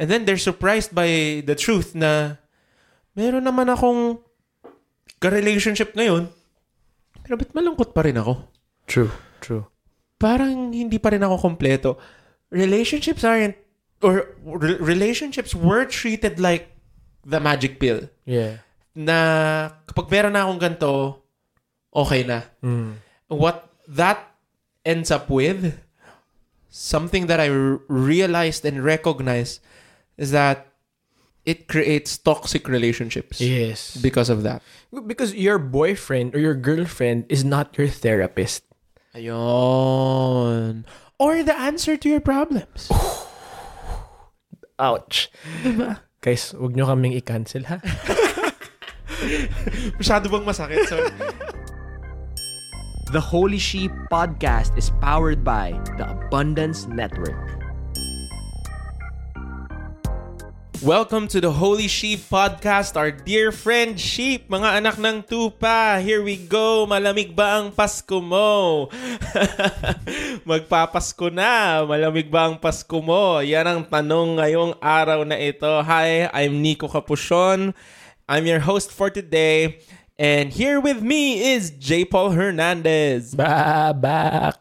And 0.00 0.08
then 0.08 0.24
they're 0.24 0.40
surprised 0.40 0.96
by 0.96 1.44
the 1.44 1.52
truth 1.52 1.92
na 1.92 2.40
meron 3.12 3.44
naman 3.44 3.68
akong 3.68 4.24
ka-relationship 5.20 5.92
ngayon, 5.92 6.32
pero 7.20 7.36
ba't 7.36 7.52
malungkot 7.52 7.92
pa 7.92 8.08
rin 8.08 8.16
ako? 8.16 8.48
True. 8.88 9.12
True. 9.44 9.68
Parang 10.16 10.72
hindi 10.72 10.96
pa 10.96 11.12
rin 11.12 11.20
ako 11.20 11.36
kompleto. 11.36 12.00
Relationships 12.48 13.20
aren't, 13.28 13.60
or 14.00 14.32
re- 14.40 14.80
relationships 14.80 15.52
were 15.52 15.84
treated 15.84 16.40
like 16.40 16.72
the 17.20 17.36
magic 17.36 17.76
pill. 17.76 18.08
Yeah. 18.24 18.64
Na 18.96 19.16
kapag 19.84 20.08
meron 20.08 20.32
na 20.32 20.48
akong 20.48 20.60
ganito, 20.64 21.20
okay 21.92 22.24
na. 22.24 22.48
Mm. 22.64 22.96
What 23.28 23.68
that 23.84 24.32
ends 24.88 25.12
up 25.12 25.28
with, 25.28 25.76
something 26.72 27.28
that 27.28 27.36
I 27.36 27.52
r- 27.52 27.84
realized 27.84 28.64
and 28.64 28.80
recognized 28.80 29.60
is 30.20 30.30
that 30.36 30.68
it 31.48 31.64
creates 31.72 32.20
toxic 32.20 32.68
relationships 32.68 33.40
Yes. 33.40 33.96
because 33.96 34.28
of 34.28 34.44
that. 34.44 34.60
Because 34.92 35.32
your 35.32 35.56
boyfriend 35.56 36.36
or 36.36 36.38
your 36.38 36.52
girlfriend 36.54 37.24
is 37.32 37.40
not 37.42 37.72
your 37.80 37.88
therapist. 37.88 38.62
Ayun. 39.16 40.84
Or 41.18 41.42
the 41.42 41.56
answer 41.56 41.96
to 41.96 42.06
your 42.08 42.20
problems. 42.20 42.92
Ouch. 44.78 45.32
diba? 45.64 46.00
Guys, 46.20 46.52
wag 46.56 46.76
nyo 46.76 46.86
kaming 46.92 47.16
i-cancel 47.16 47.64
ha. 47.68 47.80
Masyado 50.00 50.28
bang 50.32 50.44
masakit? 50.44 50.84
So, 50.88 51.00
The 53.12 53.20
Holy 53.20 53.58
Sheep 53.58 53.90
podcast 54.08 54.76
is 54.78 54.88
powered 55.02 55.42
by 55.42 55.74
the 55.98 56.06
Abundance 56.08 56.86
Network. 56.86 57.59
Welcome 60.80 61.28
to 61.36 61.44
the 61.44 61.52
Holy 61.52 61.92
Sheep 61.92 62.24
Podcast, 62.32 62.96
our 62.96 63.12
dear 63.12 63.52
friend 63.52 64.00
Sheep, 64.00 64.48
mga 64.48 64.80
anak 64.80 64.96
ng 64.96 65.20
tupa. 65.28 66.00
Here 66.00 66.24
we 66.24 66.40
go. 66.40 66.88
Malamig 66.88 67.36
ba 67.36 67.60
ang 67.60 67.68
Pasko 67.68 68.16
mo? 68.24 68.88
Magpapasko 70.48 71.28
na. 71.28 71.84
Malamig 71.84 72.32
ba 72.32 72.48
ang 72.48 72.56
Pasko 72.56 72.96
mo? 73.04 73.44
Yan 73.44 73.68
ang 73.68 73.80
tanong 73.84 74.40
ngayong 74.40 74.72
araw 74.80 75.20
na 75.28 75.36
ito. 75.36 75.68
Hi, 75.84 76.32
I'm 76.32 76.64
Nico 76.64 76.88
Capuchon. 76.88 77.76
I'm 78.24 78.48
your 78.48 78.64
host 78.64 78.88
for 78.88 79.12
today. 79.12 79.84
And 80.16 80.48
here 80.48 80.80
with 80.80 81.04
me 81.04 81.44
is 81.44 81.76
J. 81.76 82.08
Paul 82.08 82.32
Hernandez. 82.32 83.36
Ba 83.36 83.92
back. 83.92 84.56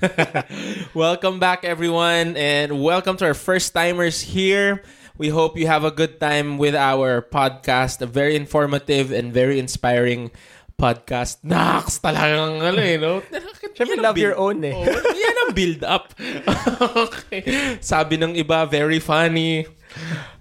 welcome 0.96 1.36
back, 1.36 1.68
everyone, 1.68 2.32
and 2.40 2.80
welcome 2.80 3.20
to 3.20 3.28
our 3.28 3.36
first 3.36 3.76
timers 3.76 4.24
here. 4.24 4.80
We 5.22 5.30
hope 5.30 5.54
you 5.54 5.70
have 5.70 5.86
a 5.86 5.94
good 5.94 6.18
time 6.18 6.58
with 6.58 6.74
our 6.74 7.22
podcast, 7.22 8.02
a 8.02 8.10
very 8.10 8.34
informative 8.34 9.14
and 9.14 9.30
very 9.30 9.62
inspiring 9.62 10.34
podcast. 10.74 11.38
Naks, 11.46 12.02
talagang 12.02 12.58
ano 12.58 12.82
eh, 12.82 12.98
no? 12.98 13.22
Siyempre, 13.70 14.02
love 14.02 14.18
your 14.18 14.34
build- 14.34 14.58
own 14.58 14.66
eh. 14.66 14.74
Oh, 14.74 15.14
yan 15.14 15.36
ang 15.46 15.50
build 15.54 15.86
up. 15.86 16.10
okay. 17.06 17.46
Sabi 17.78 18.18
ng 18.18 18.34
iba, 18.34 18.66
very 18.66 18.98
funny. 18.98 19.62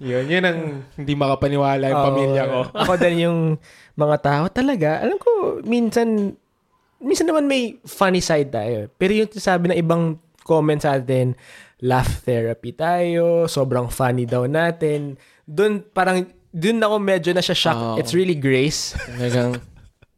Yun, 0.01 0.25
yun 0.25 0.43
ang 0.49 0.59
hindi 0.97 1.13
makapaniwala 1.13 1.85
yung 1.85 2.05
pamilya 2.09 2.43
ko. 2.49 2.59
Ako 2.81 2.91
din 2.97 3.29
yung 3.29 3.39
mga 3.93 4.17
tao 4.17 4.43
talaga. 4.49 4.97
Alam 5.05 5.21
ko, 5.21 5.61
minsan, 5.61 6.33
minsan 6.97 7.29
naman 7.29 7.45
may 7.45 7.77
funny 7.85 8.17
side 8.17 8.49
tayo. 8.49 8.89
Pero 8.97 9.13
yung 9.13 9.29
sabi 9.29 9.69
ng 9.69 9.77
ibang 9.77 10.17
comments 10.41 10.89
sa 10.89 10.97
atin, 10.97 11.37
laugh 11.81 12.21
therapy 12.21 12.71
tayo, 12.71 13.49
sobrang 13.49 13.89
funny 13.89 14.29
daw 14.29 14.45
natin. 14.45 15.17
Doon 15.49 15.81
parang, 15.81 16.29
doon 16.53 16.77
ako 16.77 16.95
medyo 17.01 17.31
na 17.33 17.41
siya 17.41 17.57
shock. 17.57 17.77
Oo. 17.77 17.97
It's 17.97 18.13
really 18.13 18.37
grace. 18.37 18.93
Talagang, 19.17 19.57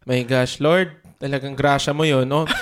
my 0.04 0.22
gosh, 0.28 0.60
Lord, 0.60 0.92
talagang 1.24 1.56
grasya 1.56 1.96
mo 1.96 2.04
yun, 2.04 2.28
no? 2.28 2.44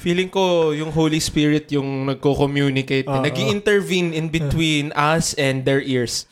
Feeling 0.00 0.32
ko 0.32 0.72
yung 0.72 0.96
Holy 0.96 1.20
Spirit 1.20 1.68
yung 1.76 2.08
nagko-communicate, 2.08 3.04
Oo. 3.04 3.20
nag 3.20 3.36
intervene 3.36 4.16
in 4.16 4.32
between 4.32 4.88
us 5.12 5.36
and 5.36 5.68
their 5.68 5.84
ears. 5.84 6.24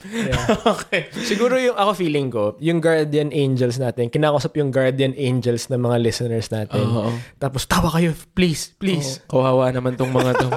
okay. 0.64 1.12
Siguro 1.12 1.60
yung 1.60 1.76
ako 1.76 1.92
feeling 1.92 2.32
ko, 2.32 2.56
yung 2.64 2.80
guardian 2.80 3.28
angels 3.28 3.76
natin, 3.76 4.08
kinakausap 4.08 4.56
yung 4.56 4.72
guardian 4.72 5.12
angels 5.20 5.68
ng 5.68 5.84
mga 5.84 6.00
listeners 6.00 6.48
natin. 6.48 6.80
Oo. 6.80 7.12
Tapos, 7.36 7.68
tawa 7.68 7.92
kayo, 7.92 8.16
please, 8.32 8.72
please. 8.80 9.20
Oh, 9.28 9.44
kawawa 9.44 9.68
naman 9.68 10.00
tong 10.00 10.16
mga 10.16 10.32
to. 10.40 10.48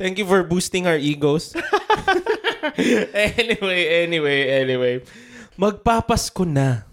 Thank 0.00 0.18
you 0.18 0.26
for 0.26 0.42
boosting 0.44 0.86
our 0.86 0.98
egos. 0.98 1.54
anyway, 3.14 4.04
anyway, 4.04 4.40
anyway. 4.62 4.94
Magpapasko 5.54 6.42
na. 6.44 6.88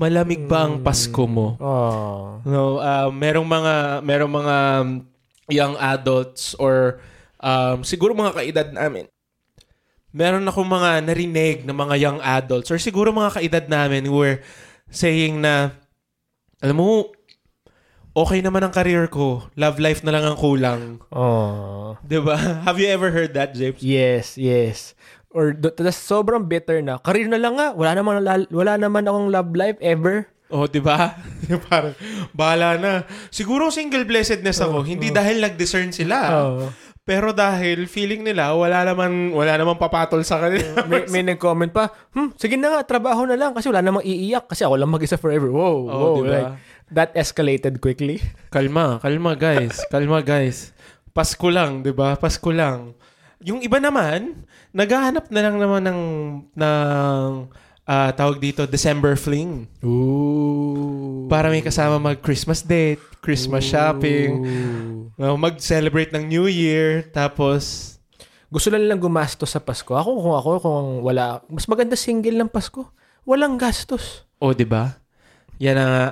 Malamig 0.00 0.48
ba 0.48 0.64
ang 0.64 0.80
Pasko 0.80 1.28
mo? 1.28 1.60
Oh. 1.60 2.40
No, 2.48 2.80
uh, 2.80 3.12
merong 3.12 3.44
mga 3.44 3.74
merong 4.00 4.32
mga 4.32 4.56
um, 4.80 4.88
young 5.52 5.76
adults 5.76 6.56
or 6.56 7.04
um, 7.36 7.84
siguro 7.84 8.16
mga 8.16 8.32
kaedad 8.32 8.68
namin. 8.72 9.04
Meron 10.08 10.48
akong 10.48 10.64
mga 10.64 11.04
narinig 11.04 11.68
ng 11.68 11.76
mga 11.76 11.96
young 12.00 12.18
adults 12.24 12.72
or 12.72 12.80
siguro 12.80 13.12
mga 13.12 13.36
kaedad 13.36 13.66
namin 13.68 14.08
who 14.08 14.24
were 14.24 14.40
saying 14.88 15.36
na 15.36 15.76
alam 16.64 16.76
mo, 16.76 17.12
okay 18.20 18.40
naman 18.40 18.60
ang 18.60 18.72
career 18.72 19.06
ko. 19.06 19.48
Love 19.54 19.78
life 19.78 20.00
na 20.02 20.12
lang 20.12 20.24
ang 20.24 20.36
kulang. 20.36 21.00
Oh. 21.08 21.96
'Di 22.02 22.18
ba? 22.20 22.36
Have 22.66 22.76
you 22.76 22.88
ever 22.88 23.08
heard 23.10 23.32
that, 23.34 23.52
James? 23.52 23.80
Yes, 23.80 24.36
yes. 24.36 24.92
Or 25.30 25.54
tas 25.54 25.94
sobrang 25.94 26.44
bitter 26.44 26.82
na. 26.82 26.98
Career 26.98 27.30
na 27.30 27.38
lang 27.38 27.54
nga. 27.54 27.70
Wala 27.70 27.94
naman 27.94 28.20
wala 28.50 28.72
naman 28.74 29.06
akong 29.06 29.28
love 29.30 29.50
life 29.54 29.78
ever. 29.78 30.26
Oh, 30.50 30.66
'di 30.66 30.82
ba? 30.82 31.14
Parang 31.70 31.94
bahala 32.34 32.74
na. 32.74 32.92
Siguro 33.30 33.70
single 33.70 34.02
blessedness 34.02 34.58
ako, 34.58 34.82
hindi 34.82 35.14
dahil 35.14 35.38
nag-discern 35.38 35.94
sila. 35.94 36.16
Oo. 36.34 36.66
Pero 37.00 37.30
dahil 37.30 37.86
feeling 37.86 38.22
nila 38.22 38.54
wala 38.54 38.82
naman 38.82 39.30
wala 39.30 39.54
naman 39.54 39.78
papatol 39.78 40.26
sa 40.26 40.42
kanila. 40.42 40.82
may, 40.90 41.06
may 41.06 41.22
nag-comment 41.24 41.70
pa, 41.70 41.90
hmm, 42.14 42.34
sige 42.34 42.58
na 42.58 42.74
nga, 42.74 42.82
trabaho 42.86 43.22
na 43.26 43.38
lang 43.38 43.54
kasi 43.54 43.70
wala 43.70 43.82
namang 43.82 44.02
iiyak 44.02 44.46
kasi 44.46 44.66
ako 44.66 44.74
lang 44.74 44.90
mag-isa 44.90 45.14
forever. 45.14 45.50
Wow, 45.50 45.86
Oh, 45.86 45.86
wow. 45.86 46.14
diba? 46.18 46.30
Like, 46.34 46.50
that 46.90 47.14
escalated 47.14 47.78
quickly. 47.78 48.20
kalma, 48.54 48.98
kalma 49.00 49.32
guys. 49.38 49.80
Kalma 49.88 50.20
guys. 50.20 50.74
Pasko 51.10 51.48
lang, 51.50 51.82
'di 51.82 51.94
ba? 51.94 52.14
Pasko 52.14 52.50
lang. 52.54 52.94
Yung 53.40 53.64
iba 53.64 53.80
naman, 53.80 54.46
naghahanap 54.70 55.32
na 55.32 55.40
lang 55.40 55.56
naman 55.56 55.82
ng 55.86 56.00
ng 56.54 57.30
ah, 57.90 58.10
tawag 58.14 58.38
dito 58.38 58.68
December 58.68 59.18
fling. 59.18 59.66
Ooh. 59.82 61.26
Para 61.26 61.50
may 61.50 61.64
kasama 61.64 61.98
mag 61.98 62.22
Christmas 62.22 62.62
date, 62.62 63.00
Christmas 63.22 63.66
shopping, 63.66 64.30
uh, 65.18 65.34
mag-celebrate 65.34 66.10
ng 66.14 66.26
New 66.26 66.46
Year, 66.46 67.06
tapos 67.10 67.96
Gusto 68.50 68.66
lang 68.66 68.82
nilang 68.82 68.98
gumastos 68.98 69.54
sa 69.54 69.62
Pasko. 69.62 69.94
Ako 69.94 70.26
kung 70.26 70.34
ako, 70.34 70.50
kung 70.58 70.88
wala, 71.06 71.38
mas 71.46 71.70
maganda 71.70 71.94
single 71.94 72.34
ng 72.34 72.50
Pasko. 72.50 72.82
Walang 73.22 73.54
gastos. 73.54 74.26
Oh, 74.42 74.50
'di 74.50 74.66
ba? 74.66 74.98
Yan 75.62 75.78
na 75.78 75.86
nga. 75.86 76.06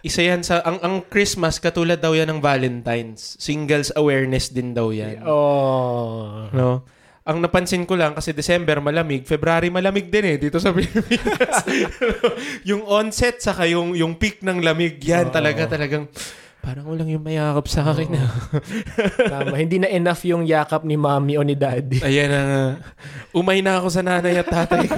Isa 0.00 0.20
yan 0.22 0.40
sa 0.40 0.64
ang 0.64 0.80
ang 0.80 0.94
Christmas 1.04 1.60
katulad 1.60 2.00
daw 2.00 2.12
yan 2.12 2.28
ng 2.28 2.40
Valentine's. 2.40 3.36
Singles 3.36 3.92
awareness 3.92 4.48
din 4.48 4.72
daw 4.72 4.88
yan. 4.88 5.20
Oh. 5.24 6.48
No? 6.50 6.88
Ang 7.20 7.44
napansin 7.44 7.84
ko 7.84 7.94
lang 7.94 8.16
kasi 8.16 8.32
December 8.32 8.80
malamig, 8.80 9.28
February 9.28 9.68
malamig 9.68 10.08
din 10.08 10.24
eh 10.24 10.36
dito 10.40 10.56
sa 10.56 10.72
Pilipinas. 10.76 11.62
yung 12.64 12.80
onset 12.82 13.38
saka 13.38 13.68
yung 13.68 13.92
yung 13.92 14.16
peak 14.16 14.40
ng 14.40 14.64
lamig 14.64 14.96
yan 14.98 15.28
Oo. 15.28 15.34
talaga 15.34 15.68
talagang 15.68 16.08
parang 16.60 16.84
walang 16.88 17.08
yung 17.08 17.24
mayakap 17.24 17.68
sa 17.68 17.88
akin. 17.88 18.20
ah. 18.20 18.32
Tama. 19.16 19.56
Hindi 19.56 19.80
na 19.80 19.88
enough 19.88 20.24
yung 20.24 20.44
yakap 20.44 20.84
ni 20.84 20.92
mommy 20.92 21.36
o 21.36 21.44
ni 21.44 21.56
daddy. 21.56 22.00
Ayan 22.00 22.28
na 22.28 22.40
nga. 22.44 22.64
Umay 23.32 23.60
na 23.60 23.80
ako 23.80 23.88
sa 23.88 24.04
nanay 24.04 24.36
at 24.36 24.48
tatay 24.48 24.84
ko. 24.84 24.96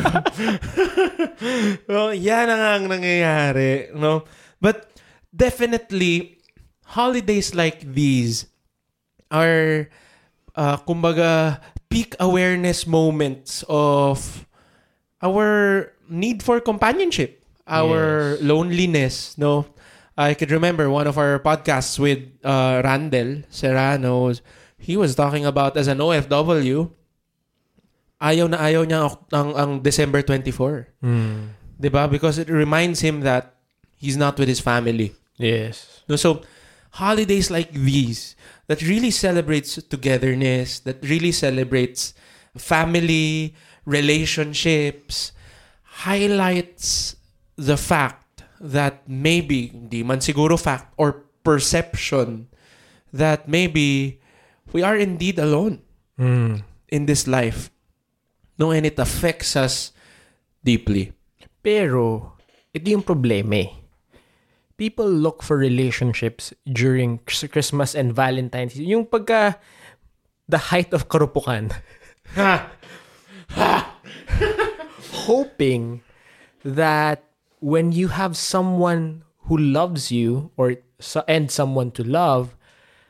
no, 1.87 2.10
yan 2.26 2.46
na 2.46 2.54
nga 2.58 2.70
ang 2.78 2.87
nangyayari. 2.90 3.94
No? 3.94 4.26
But 4.58 4.91
definitely, 5.34 6.38
holidays 6.84 7.55
like 7.55 7.81
these 7.82 8.46
are, 9.31 9.88
uh, 10.55 10.76
kumbaga, 10.84 11.61
peak 11.88 12.14
awareness 12.20 12.87
moments 12.87 13.64
of 13.69 14.46
our 15.23 15.93
need 16.08 16.43
for 16.43 16.61
companionship, 16.61 17.44
our 17.67 18.37
Yes. 18.37 18.43
loneliness, 18.44 19.14
no? 19.38 19.67
I 20.17 20.34
could 20.37 20.52
remember 20.52 20.90
one 20.93 21.08
of 21.08 21.17
our 21.17 21.40
podcasts 21.40 21.96
with 21.96 22.20
uh, 22.44 22.85
Randall 22.85 23.43
Serrano. 23.49 24.32
He 24.76 24.96
was 24.96 25.14
talking 25.17 25.46
about 25.49 25.76
as 25.81 25.88
an 25.88 25.99
OFW, 26.05 26.93
ayaw 28.20 28.46
na 28.52 28.61
ayaw 28.61 28.85
niya 28.85 29.08
ang, 29.32 29.50
ang, 29.56 29.70
December 29.81 30.20
24. 30.20 30.88
Hmm. 31.00 31.56
'Di 31.81 31.88
ba? 31.88 32.06
Because 32.06 32.37
it 32.37 32.52
reminds 32.52 33.00
him 33.00 33.25
that 33.25 33.56
he's 33.96 34.20
not 34.20 34.37
with 34.37 34.52
his 34.52 34.61
family. 34.61 35.17
Yes. 35.42 36.06
No, 36.06 36.14
so 36.14 36.42
holidays 37.02 37.50
like 37.50 37.74
these 37.74 38.38
that 38.70 38.78
really 38.82 39.10
celebrates 39.10 39.74
togetherness, 39.82 40.78
that 40.86 41.02
really 41.02 41.32
celebrates 41.34 42.14
family, 42.54 43.54
relationships, 43.84 45.32
highlights 46.06 47.16
the 47.58 47.76
fact 47.76 48.46
that 48.62 49.02
maybe, 49.10 49.74
hindi 49.74 50.06
man 50.06 50.22
siguro 50.22 50.54
fact 50.54 50.94
or 50.96 51.26
perception 51.42 52.46
that 53.10 53.50
maybe 53.50 54.22
we 54.70 54.80
are 54.86 54.94
indeed 54.96 55.42
alone 55.42 55.82
Mm. 56.14 56.62
in 56.92 57.06
this 57.10 57.26
life. 57.26 57.72
No, 58.60 58.70
and 58.70 58.86
it 58.86 59.00
affects 59.00 59.56
us 59.58 59.90
deeply. 60.62 61.10
Pero, 61.64 62.36
ito 62.70 62.86
yung 62.86 63.02
problema 63.02 63.58
eh. 63.58 63.72
People 64.76 65.08
look 65.08 65.42
for 65.42 65.56
relationships 65.56 66.52
during 66.66 67.20
Chris- 67.26 67.50
Christmas 67.50 67.94
and 67.94 68.14
Valentine's. 68.14 68.74
Yung 68.78 69.06
pagka 69.06 69.56
the 70.48 70.72
height 70.72 70.92
of 70.92 71.08
karupukan. 71.08 71.70
hoping 75.28 76.02
that 76.64 77.22
when 77.60 77.92
you 77.92 78.08
have 78.08 78.36
someone 78.36 79.22
who 79.46 79.56
loves 79.58 80.10
you 80.10 80.50
or 80.56 80.76
and 81.28 81.50
someone 81.50 81.90
to 81.92 82.02
love, 82.02 82.56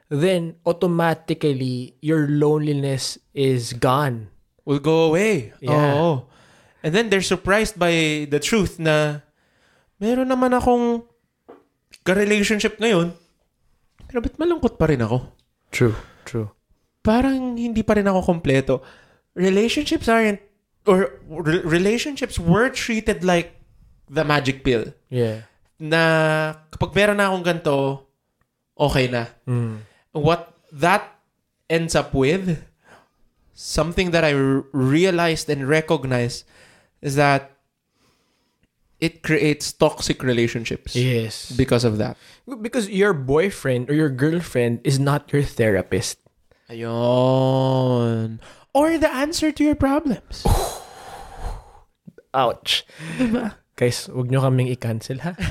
then 0.08 0.56
automatically 0.66 1.94
your 2.00 2.26
loneliness 2.28 3.18
is 3.34 3.72
gone. 3.72 4.28
will 4.64 4.78
go 4.78 5.10
away. 5.10 5.52
Yeah. 5.60 5.94
Oo. 5.94 6.26
And 6.82 6.94
then 6.94 7.10
they're 7.10 7.24
surprised 7.24 7.78
by 7.78 8.26
the 8.30 8.38
truth 8.42 8.78
na 8.78 9.22
meron 10.02 10.30
naman 10.30 10.54
akong 10.54 11.06
ka-relationship 12.02 12.78
ngayon, 12.78 13.14
pero 14.10 14.18
ba't 14.20 14.36
malungkot 14.36 14.76
pa 14.76 14.90
rin 14.90 15.00
ako? 15.00 15.24
True. 15.72 15.96
True. 16.28 16.48
Parang 17.02 17.56
hindi 17.58 17.82
pa 17.82 17.98
rin 17.98 18.06
ako 18.06 18.20
kompleto. 18.22 18.84
Relationships 19.34 20.06
aren't, 20.06 20.42
or 20.86 21.18
re- 21.26 21.64
relationships 21.64 22.36
were 22.38 22.68
treated 22.68 23.24
like 23.24 23.56
the 24.10 24.22
magic 24.22 24.62
pill. 24.62 24.92
Yeah. 25.08 25.48
Na 25.80 26.02
kapag 26.70 26.92
meron 26.94 27.18
na 27.18 27.32
akong 27.32 27.46
ganito, 27.46 28.06
okay 28.76 29.08
na. 29.08 29.32
Mm. 29.48 29.88
what 30.12 30.52
that 30.68 31.16
ends 31.72 31.96
up 31.96 32.12
with, 32.12 32.60
something 33.56 34.12
that 34.12 34.24
I 34.24 34.36
r- 34.36 34.64
realized 34.72 35.48
and 35.48 35.64
recognized 35.64 36.44
is 37.00 37.16
that 37.16 37.51
it 39.02 39.26
creates 39.26 39.74
toxic 39.74 40.22
relationships 40.22 40.94
Yes. 40.94 41.50
because 41.50 41.82
of 41.82 41.98
that. 41.98 42.14
Because 42.46 42.86
your 42.86 43.10
boyfriend 43.12 43.90
or 43.90 43.94
your 43.98 44.08
girlfriend 44.08 44.78
is 44.86 45.02
not 45.02 45.26
your 45.34 45.42
therapist. 45.42 46.22
Ayun. 46.70 48.38
Or 48.72 48.96
the 48.96 49.10
answer 49.10 49.50
to 49.50 49.62
your 49.66 49.74
problems. 49.74 50.46
Ouch. 52.32 52.86
Guys, 53.76 54.08
wag 54.08 54.30
nyo 54.30 54.40
kaming 54.40 54.72
i-cancel 54.72 55.20
ha. 55.20 55.36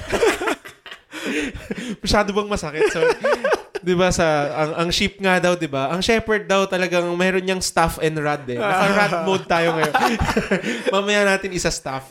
Masyado 2.02 2.34
bang 2.34 2.50
masakit? 2.50 2.90
So, 2.90 3.06
'di 3.82 3.94
ba 3.94 4.10
sa 4.10 4.50
ang 4.50 4.72
ang 4.74 4.90
sheep 4.90 5.22
nga 5.22 5.38
daw, 5.38 5.54
'di 5.54 5.70
ba? 5.70 5.94
Ang 5.94 6.02
shepherd 6.02 6.50
daw 6.50 6.66
talagang 6.66 7.06
mayroon 7.14 7.46
niyang 7.46 7.62
staff 7.62 8.02
and 8.02 8.18
rod 8.18 8.42
eh. 8.50 8.58
Naka-rod 8.58 9.14
mode 9.30 9.46
tayo 9.46 9.78
ngayon. 9.78 9.94
Mamaya 10.94 11.22
natin 11.30 11.54
isa 11.54 11.70
staff. 11.70 12.10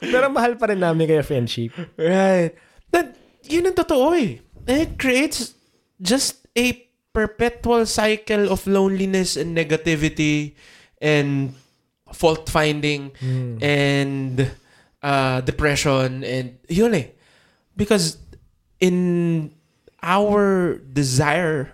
Pero 0.00 0.30
mahal 0.30 0.56
pa 0.56 0.70
rin 0.70 0.80
namin 0.80 1.08
kaya 1.08 1.22
friendship. 1.22 1.74
Right. 1.98 2.54
That, 2.90 3.16
yun 3.44 3.68
ang 3.68 3.76
totoo 3.76 4.14
eh. 4.16 4.40
And 4.68 4.76
it 4.84 4.92
creates 4.98 5.54
just 6.00 6.46
a 6.56 6.88
perpetual 7.12 7.86
cycle 7.86 8.52
of 8.52 8.66
loneliness 8.66 9.36
and 9.36 9.56
negativity 9.56 10.54
and 11.00 11.54
fault 12.12 12.48
finding 12.48 13.12
and 13.60 14.50
uh, 15.02 15.40
depression 15.42 16.22
and 16.24 16.58
yun 16.68 16.94
eh. 16.94 17.06
Because 17.76 18.18
in 18.80 19.54
our 20.02 20.78
desire 20.92 21.72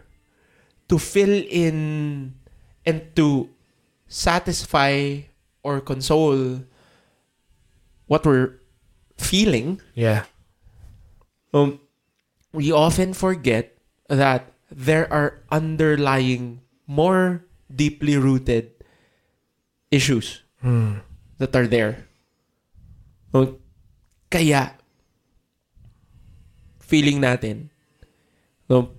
to 0.89 0.99
fill 0.99 1.43
in 1.49 2.35
and 2.87 3.01
to 3.17 3.49
satisfy 4.07 5.21
or 5.63 5.81
console 5.81 6.61
what 8.15 8.23
we're 8.23 8.63
feeling, 9.19 9.83
Yeah. 9.99 10.31
um, 11.51 11.83
we 12.55 12.71
often 12.71 13.11
forget 13.11 13.75
that 14.07 14.55
there 14.71 15.11
are 15.11 15.43
underlying, 15.51 16.63
more 16.87 17.43
deeply 17.67 18.15
rooted 18.15 18.71
issues 19.91 20.47
that 21.43 21.51
are 21.59 21.67
there. 21.67 22.07
Um, 23.35 23.59
kaya, 24.31 24.79
feeling 26.79 27.19
natin, 27.19 27.75
um, 28.71 28.95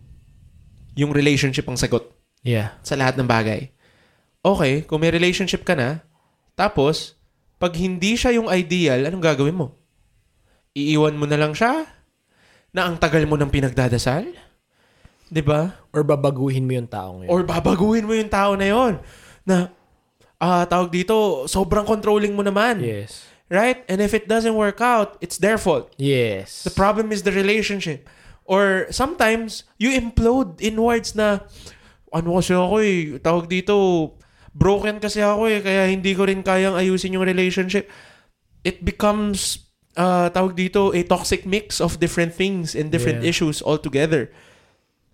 yung 1.00 1.16
relationship 1.16 1.64
ang 1.72 1.80
sagot 1.80 2.04
Yeah. 2.44 2.76
sa 2.84 3.00
lahat 3.00 3.16
ng 3.16 3.28
bagay. 3.32 3.72
Okay, 4.44 4.84
kung 4.84 5.00
may 5.02 5.10
relationship 5.10 5.64
ka 5.64 5.74
na, 5.74 6.04
tapos, 6.60 7.15
pag 7.56 7.74
hindi 7.76 8.20
siya 8.20 8.36
yung 8.36 8.52
ideal, 8.52 9.08
anong 9.08 9.24
gagawin 9.24 9.56
mo? 9.56 9.76
Iiwan 10.76 11.16
mo 11.16 11.26
na 11.26 11.40
lang 11.40 11.56
siya? 11.56 11.88
Na 12.76 12.88
ang 12.88 13.00
tagal 13.00 13.24
mo 13.24 13.40
ng 13.40 13.48
pinagdadasal? 13.48 14.28
'Di 15.32 15.42
ba? 15.42 15.74
Or 15.96 16.04
babaguhin 16.04 16.68
mo 16.68 16.76
yung 16.76 16.90
taong 16.90 17.26
yun. 17.26 17.30
Or 17.32 17.42
babaguhin 17.42 18.06
mo 18.06 18.14
yung 18.14 18.30
tao 18.30 18.54
na 18.54 18.68
yon 18.68 19.00
na 19.46 19.72
ah 20.42 20.68
tawag 20.68 20.92
dito, 20.92 21.46
sobrang 21.48 21.88
controlling 21.88 22.36
mo 22.36 22.44
naman. 22.44 22.82
yes. 22.84 23.26
Right? 23.46 23.86
And 23.86 24.02
if 24.02 24.18
it 24.18 24.26
doesn't 24.26 24.58
work 24.58 24.82
out, 24.82 25.22
it's 25.22 25.38
their 25.38 25.62
fault. 25.62 25.94
Yes. 26.02 26.66
The 26.66 26.74
problem 26.74 27.14
is 27.14 27.22
the 27.22 27.30
relationship. 27.30 28.10
Or 28.42 28.90
sometimes, 28.90 29.70
you 29.78 29.94
implode 29.94 30.58
inwards 30.66 31.14
na, 31.14 31.46
ano 32.10 32.42
kasi 32.42 32.58
ako 32.58 32.82
eh, 32.82 33.22
tawag 33.22 33.46
dito, 33.46 33.74
broken 34.56 35.04
kasi 35.04 35.20
ako 35.20 35.52
eh, 35.52 35.60
kaya 35.60 35.92
hindi 35.92 36.16
ko 36.16 36.24
rin 36.26 36.40
kayang 36.40 36.80
ayusin 36.80 37.12
yung 37.12 37.28
relationship. 37.28 37.92
It 38.64 38.82
becomes, 38.82 39.68
uh, 40.00 40.32
tawag 40.32 40.56
dito, 40.56 40.96
a 40.96 41.02
toxic 41.04 41.44
mix 41.44 41.84
of 41.84 42.00
different 42.00 42.32
things 42.34 42.72
and 42.74 42.88
different 42.90 43.22
Yeah. 43.22 43.36
issues 43.36 43.60
altogether. 43.60 44.32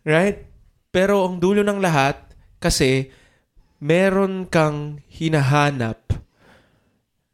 Right? 0.06 0.46
Pero 0.94 1.26
ang 1.26 1.42
dulo 1.42 1.66
ng 1.66 1.82
lahat, 1.82 2.22
kasi, 2.62 3.10
meron 3.82 4.46
kang 4.46 5.02
hinahanap 5.10 5.98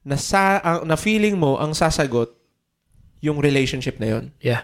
na, 0.08 0.16
sa, 0.16 0.64
ang- 0.64 0.88
na 0.88 0.96
feeling 0.96 1.36
mo 1.36 1.60
ang 1.60 1.76
sasagot 1.76 2.32
yung 3.20 3.44
relationship 3.44 4.00
na 4.00 4.08
yon 4.16 4.26
Yeah. 4.40 4.64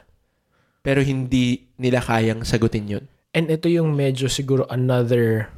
pero 0.79 1.03
hindi 1.03 1.67
nila 1.75 1.99
kayang 1.99 2.47
sagutin 2.47 2.87
yun. 2.87 3.05
And 3.33 3.49
ito 3.49 3.67
yung 3.67 3.95
medyo 3.97 4.31
siguro 4.31 4.63
another 4.69 5.51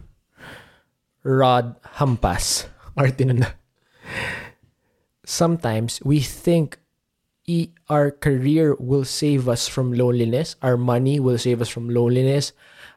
rod 1.26 1.76
hampas. 1.98 2.70
Martin. 2.96 3.46
Sometimes 5.26 6.00
we 6.06 6.22
think 6.22 6.78
e- 7.50 7.74
our 7.90 8.14
career 8.14 8.78
will 8.78 9.04
save 9.04 9.50
us 9.50 9.68
from 9.68 9.92
loneliness, 9.92 10.56
our 10.62 10.78
money 10.78 11.20
will 11.20 11.38
save 11.42 11.60
us 11.60 11.68
from 11.68 11.90
loneliness, 11.90 12.54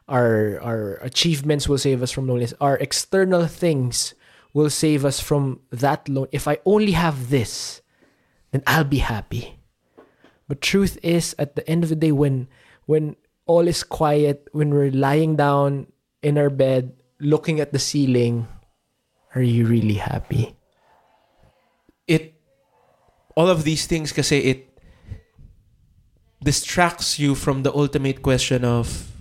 our 0.07 0.61
our 0.61 1.01
achievements 1.01 1.67
will 1.67 1.81
save 1.81 2.05
us 2.05 2.13
from 2.13 2.29
loneliness, 2.29 2.53
our 2.61 2.77
external 2.77 3.49
things 3.49 4.13
will 4.53 4.69
save 4.69 5.03
us 5.03 5.19
from 5.19 5.59
that 5.73 6.07
lone. 6.07 6.29
If 6.31 6.47
I 6.47 6.61
only 6.65 6.93
have 6.93 7.29
this, 7.29 7.81
then 8.51 8.61
I'll 8.65 8.87
be 8.87 9.01
happy. 9.01 9.57
But 10.47 10.61
truth 10.61 10.97
is, 11.03 11.35
at 11.37 11.55
the 11.57 11.65
end 11.69 11.83
of 11.83 11.89
the 11.89 11.97
day, 11.97 12.13
when 12.13 12.47
when 12.85 13.17
all 13.45 13.67
is 13.67 13.81
quiet, 13.81 14.49
when 14.53 14.69
we're 14.69 14.93
lying 14.93 15.35
down 15.35 15.89
in 16.21 16.37
our 16.37 16.49
bed, 16.49 16.93
looking 17.19 17.59
at 17.59 17.71
the 17.71 17.79
ceiling, 17.79 18.47
are 19.35 19.41
you 19.41 19.67
really 19.67 19.95
happy? 19.99 20.55
It, 22.07 22.33
all 23.35 23.47
of 23.47 23.63
these 23.63 23.85
things 23.85 24.11
kasi 24.11 24.39
it 24.39 24.79
distracts 26.43 27.19
you 27.19 27.35
from 27.35 27.63
the 27.63 27.73
ultimate 27.75 28.21
question 28.21 28.63
of, 28.63 29.11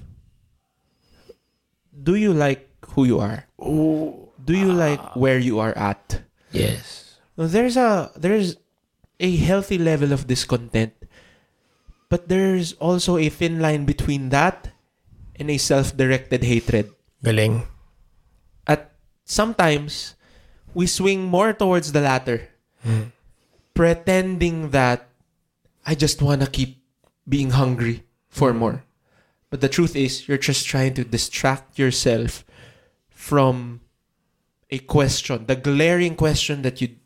do 1.93 2.15
you 2.15 2.33
like 2.33 2.71
who 2.95 3.05
you 3.05 3.19
are? 3.19 3.45
Do 3.59 4.55
you 4.55 4.73
like 4.73 5.01
ah. 5.03 5.13
where 5.15 5.39
you 5.39 5.59
are 5.59 5.77
at? 5.77 6.23
Yes. 6.53 7.19
There's 7.37 7.77
a, 7.77 8.11
there's 8.17 8.57
a 9.21 9.37
healthy 9.37 9.79
level 9.79 10.13
of 10.13 10.27
discontent, 10.27 10.95
but 12.09 12.29
there's 12.29 12.73
also 12.75 13.19
a 13.19 13.29
thin 13.29 13.61
line 13.61 13.85
between 13.85 14.31
that 14.31 14.71
and 15.37 15.51
a 15.51 15.59
self-directed 15.59 16.45
hatred. 16.45 16.91
Galing. 17.23 17.67
Sometimes, 19.29 20.17
we 20.73 20.89
swing 20.89 21.29
more 21.29 21.53
towards 21.53 21.93
the 21.93 22.01
latter. 22.01 22.49
Hmm. 22.83 23.13
Pretending 23.77 24.71
that 24.73 25.07
I 25.85 25.95
just 25.95 26.25
want 26.25 26.41
to 26.41 26.49
keep 26.49 26.81
being 27.29 27.51
hungry 27.51 28.09
for 28.33 28.53
hmm. 28.53 28.59
more. 28.59 28.85
But 29.51 29.61
the 29.61 29.69
truth 29.69 29.95
is, 29.95 30.27
you're 30.27 30.41
just 30.41 30.65
trying 30.65 30.95
to 30.95 31.05
distract 31.05 31.79
yourself 31.79 32.45
from 33.13 33.81
a 34.71 34.79
question, 34.81 35.45
the 35.45 35.57
glaring 35.57 36.17
question 36.17 36.63
that 36.63 36.81
you 36.81 36.97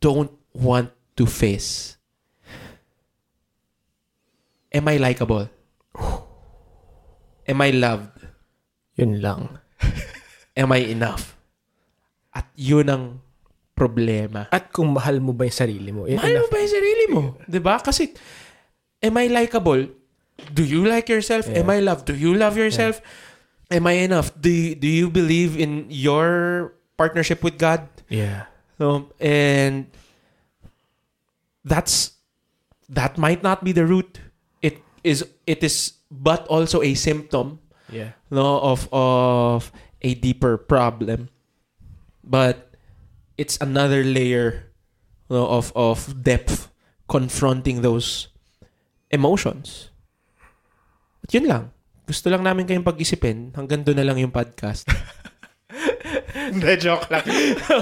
don't 0.00 0.30
want 0.54 0.90
to 1.16 1.26
face. 1.26 1.96
Am 4.70 4.86
I 4.86 4.96
likable? 4.98 5.50
Am 7.46 7.60
I 7.60 7.70
loved? 7.70 8.26
Yun 8.94 9.20
lang. 9.20 9.58
Am 10.56 10.70
I 10.70 10.78
enough? 10.78 11.36
At 12.32 12.48
yun 12.56 12.88
ang 12.88 13.04
problema. 13.76 14.48
At 14.48 14.72
kung 14.72 14.92
mahal 14.92 15.20
mo 15.20 15.32
ba 15.36 15.44
yung 15.48 15.58
sarili 15.58 15.90
mo? 15.92 16.08
Yun 16.08 16.16
Mahal 16.20 16.44
mo 16.44 16.48
ba 16.48 16.58
yung 16.60 16.72
sarili 16.72 17.04
mo? 17.08 17.22
'Di 17.44 17.60
ba? 17.60 17.80
Kasi, 17.80 18.12
am 19.04 19.14
I 19.20 19.28
likable? 19.28 19.88
Do 20.52 20.64
you 20.64 20.84
like 20.88 21.12
yourself? 21.12 21.46
Am 21.52 21.68
I 21.70 21.78
loved? 21.78 22.08
Do 22.08 22.16
you 22.16 22.34
love 22.34 22.56
yourself? 22.56 22.98
Am 23.72 23.84
I 23.88 24.04
enough? 24.04 24.32
Do 24.36 24.50
you, 24.52 24.74
do 24.74 24.88
you 24.88 25.08
believe 25.08 25.56
in 25.56 25.86
your 25.88 26.72
partnership 26.96 27.40
with 27.40 27.56
God? 27.56 27.88
Yeah. 28.08 28.52
So, 28.76 29.12
and 29.20 29.86
that's 31.64 32.12
that 32.90 33.16
might 33.16 33.42
not 33.42 33.64
be 33.64 33.72
the 33.72 33.86
root. 33.86 34.20
It 34.60 34.82
is 35.04 35.24
it 35.46 35.62
is 35.62 35.94
but 36.10 36.44
also 36.48 36.82
a 36.82 36.92
symptom 36.94 37.60
Yeah. 37.92 38.16
no 38.32 38.60
of 38.60 38.88
of 38.92 39.72
a 40.00 40.14
deeper 40.16 40.56
problem. 40.56 41.28
But 42.22 42.72
it's 43.36 43.58
another 43.60 44.06
layer 44.06 44.72
no, 45.30 45.46
of 45.46 45.74
of 45.74 46.22
depth 46.22 46.70
confronting 47.10 47.82
those 47.82 48.32
emotions. 49.10 49.90
At 51.22 51.34
yun 51.34 51.46
lang. 51.46 51.74
Gusto 52.06 52.30
lang 52.30 52.42
namin 52.42 52.66
kayong 52.66 52.86
pag-isipin. 52.86 53.54
Hanggang 53.54 53.86
doon 53.86 53.98
na 53.98 54.06
lang 54.06 54.18
yung 54.18 54.34
podcast. 54.34 54.88
Hindi, 56.32 56.76
joke 56.76 57.06
lang. 57.08 57.22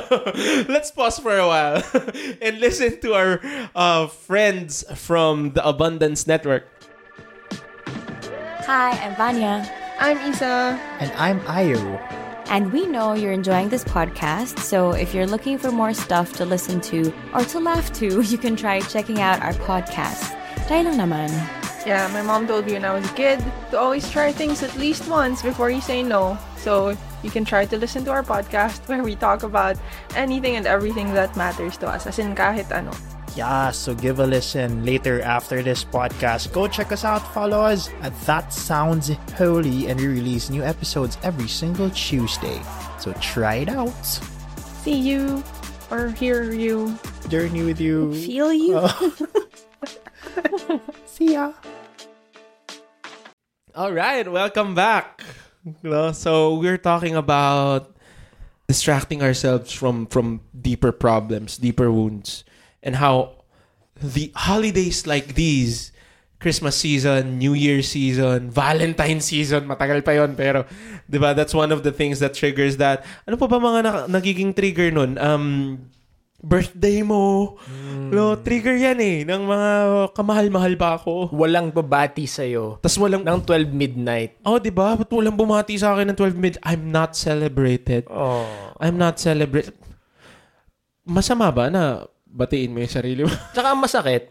Let's 0.72 0.90
pause 0.90 1.18
for 1.18 1.34
a 1.34 1.46
while 1.46 1.82
and 2.44 2.60
listen 2.60 3.00
to 3.00 3.14
our 3.14 3.40
uh, 3.74 4.06
friends 4.06 4.84
from 4.94 5.56
the 5.56 5.62
Abundance 5.64 6.26
Network. 6.26 6.68
Hi, 8.68 8.94
I'm 9.02 9.16
Vanya, 9.16 9.66
I'm 9.98 10.18
Isa. 10.30 10.78
And 11.00 11.10
I'm 11.18 11.40
Ayo. 11.50 11.80
And 12.50 12.72
we 12.72 12.84
know 12.84 13.14
you're 13.14 13.32
enjoying 13.32 13.68
this 13.68 13.84
podcast. 13.84 14.58
So 14.58 14.90
if 14.90 15.14
you're 15.14 15.26
looking 15.26 15.56
for 15.56 15.70
more 15.70 15.94
stuff 15.94 16.34
to 16.34 16.44
listen 16.44 16.80
to 16.92 17.14
or 17.32 17.44
to 17.44 17.60
laugh 17.60 17.92
to, 17.94 18.20
you 18.32 18.36
can 18.36 18.56
try 18.56 18.80
checking 18.80 19.20
out 19.20 19.40
our 19.40 19.54
podcast. 19.54 20.36
Try 20.66 20.82
lang 20.82 20.98
naman. 20.98 21.30
Yeah, 21.86 22.10
my 22.12 22.20
mom 22.20 22.46
told 22.46 22.66
me 22.66 22.74
when 22.74 22.84
I 22.84 22.92
was 22.92 23.08
a 23.08 23.14
kid 23.14 23.40
to 23.70 23.78
always 23.78 24.04
try 24.10 24.32
things 24.32 24.62
at 24.62 24.76
least 24.76 25.08
once 25.08 25.40
before 25.40 25.70
you 25.70 25.80
say 25.80 26.02
no. 26.02 26.36
So 26.58 26.92
you 27.22 27.30
can 27.30 27.46
try 27.46 27.64
to 27.64 27.78
listen 27.78 28.04
to 28.04 28.10
our 28.10 28.22
podcast 28.22 28.84
where 28.88 29.02
we 29.02 29.14
talk 29.14 29.44
about 29.44 29.78
anything 30.14 30.56
and 30.56 30.66
everything 30.66 31.14
that 31.14 31.34
matters 31.36 31.78
to 31.78 31.88
us. 31.88 32.06
As 32.06 32.18
in 32.18 32.34
kahit 32.34 32.68
ano. 32.68 32.92
Yeah, 33.36 33.70
so 33.70 33.94
give 33.94 34.18
a 34.18 34.26
listen 34.26 34.84
later 34.84 35.22
after 35.22 35.62
this 35.62 35.84
podcast. 35.84 36.52
Go 36.52 36.66
check 36.66 36.90
us 36.90 37.04
out, 37.04 37.22
follow 37.32 37.62
us 37.62 37.88
at 38.02 38.12
That 38.26 38.52
Sounds 38.52 39.10
Holy, 39.38 39.86
and 39.86 40.00
we 40.00 40.08
release 40.08 40.50
new 40.50 40.62
episodes 40.64 41.16
every 41.22 41.46
single 41.48 41.90
Tuesday. 41.90 42.60
So 42.98 43.12
try 43.22 43.62
it 43.62 43.68
out. 43.68 43.94
See 44.82 44.98
you 44.98 45.44
or 45.90 46.10
hear 46.10 46.50
you. 46.52 46.98
Journey 47.28 47.62
with 47.62 47.80
you. 47.80 48.12
Feel 48.14 48.52
you? 48.52 48.74
Oh. 48.82 50.80
See 51.06 51.32
ya. 51.34 51.52
All 53.74 53.92
right, 53.92 54.26
welcome 54.30 54.74
back. 54.74 55.22
So 56.12 56.54
we're 56.58 56.78
talking 56.78 57.14
about 57.14 57.94
distracting 58.66 59.22
ourselves 59.22 59.70
from 59.72 60.06
from 60.06 60.40
deeper 60.50 60.90
problems, 60.90 61.56
deeper 61.58 61.92
wounds, 61.92 62.44
and 62.82 62.96
how 62.96 63.44
the 63.96 64.32
holidays 64.34 65.04
like 65.06 65.34
these, 65.36 65.92
Christmas 66.40 66.80
season, 66.80 67.36
New 67.36 67.52
Year 67.52 67.84
season, 67.84 68.48
Valentine 68.48 69.20
season, 69.20 69.68
matagal 69.68 70.00
pa 70.00 70.16
yon 70.16 70.32
pero 70.32 70.64
'di 71.04 71.20
ba 71.20 71.36
that's 71.36 71.52
one 71.52 71.68
of 71.68 71.84
the 71.84 71.92
things 71.92 72.16
that 72.24 72.32
triggers 72.32 72.80
that. 72.80 73.04
Ano 73.28 73.36
pa 73.36 73.44
ba 73.44 73.60
mga 73.60 73.80
na- 73.84 74.06
nagiging 74.08 74.56
trigger 74.56 74.88
nun? 74.88 75.20
Um 75.20 75.84
birthday 76.40 77.04
mo. 77.04 77.56
No, 78.10 78.34
trigger 78.40 78.72
yan 78.72 78.98
eh 78.98 79.22
ng 79.28 79.44
mga 79.44 79.70
kamahal-mahal 80.16 80.74
ba 80.80 80.96
ako. 80.96 81.30
Walang 81.36 81.70
babati 81.70 82.24
sa'yo 82.24 82.80
Tapos 82.80 82.96
walang 82.96 83.22
ng 83.22 83.40
12 83.44 83.70
midnight. 83.70 84.40
Oh, 84.42 84.56
di 84.56 84.72
ba? 84.72 84.96
Ba't 84.96 85.12
walang 85.12 85.36
bumati 85.36 85.76
sa 85.76 85.92
akin 85.92 86.10
ng 86.10 86.18
12 86.18 86.34
mid? 86.40 86.54
I'm 86.64 86.88
not 86.88 87.14
celebrated. 87.14 88.08
Oh. 88.08 88.48
I'm 88.80 88.96
not 88.96 89.20
celebrated. 89.20 89.76
Masama 91.04 91.52
ba 91.52 91.68
na 91.68 92.08
batiin 92.30 92.70
mo 92.70 92.78
yung 92.78 92.92
sarili 92.92 93.22
mo? 93.22 93.30
Tsaka 93.54 93.74
masakit, 93.74 94.30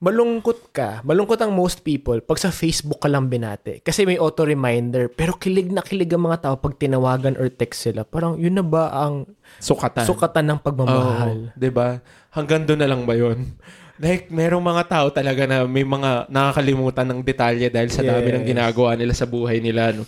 malungkot 0.00 0.68
ka. 0.68 1.00
Malungkot 1.00 1.40
ang 1.40 1.52
most 1.52 1.80
people 1.80 2.20
pag 2.20 2.36
sa 2.36 2.48
Facebook 2.48 2.98
ka 2.98 3.08
lang 3.08 3.28
binati. 3.28 3.80
Kasi 3.80 4.04
may 4.04 4.16
auto-reminder. 4.16 5.08
Pero 5.08 5.34
kilig 5.34 5.68
na 5.68 5.80
kilig 5.80 6.12
ang 6.12 6.24
mga 6.24 6.42
tao 6.42 6.54
pag 6.56 6.76
tinawagan 6.76 7.36
or 7.36 7.48
text 7.48 7.84
sila. 7.84 8.04
Parang 8.04 8.36
yun 8.36 8.52
na 8.52 8.60
ba 8.60 8.90
ang 8.90 9.24
Sukatan. 9.56 10.04
sukatan 10.04 10.44
ng 10.44 10.58
pagmamahal? 10.60 11.52
Di 11.54 11.68
ba? 11.68 12.00
Hanggang 12.30 12.64
doon 12.64 12.80
na 12.80 12.88
lang 12.90 13.02
ba 13.04 13.14
yun? 13.14 13.44
Like, 13.94 14.26
merong 14.26 14.58
mga 14.58 14.90
tao 14.90 15.06
talaga 15.14 15.46
na 15.46 15.70
may 15.70 15.86
mga 15.86 16.26
nakakalimutan 16.26 17.06
ng 17.14 17.22
detalye 17.22 17.70
dahil 17.70 17.94
sa 17.94 18.02
dami 18.02 18.34
ng 18.34 18.42
Yes. 18.42 18.50
ginagawa 18.50 18.98
nila 18.98 19.14
sa 19.14 19.22
buhay 19.22 19.62
nila. 19.62 19.94
No? 19.94 20.02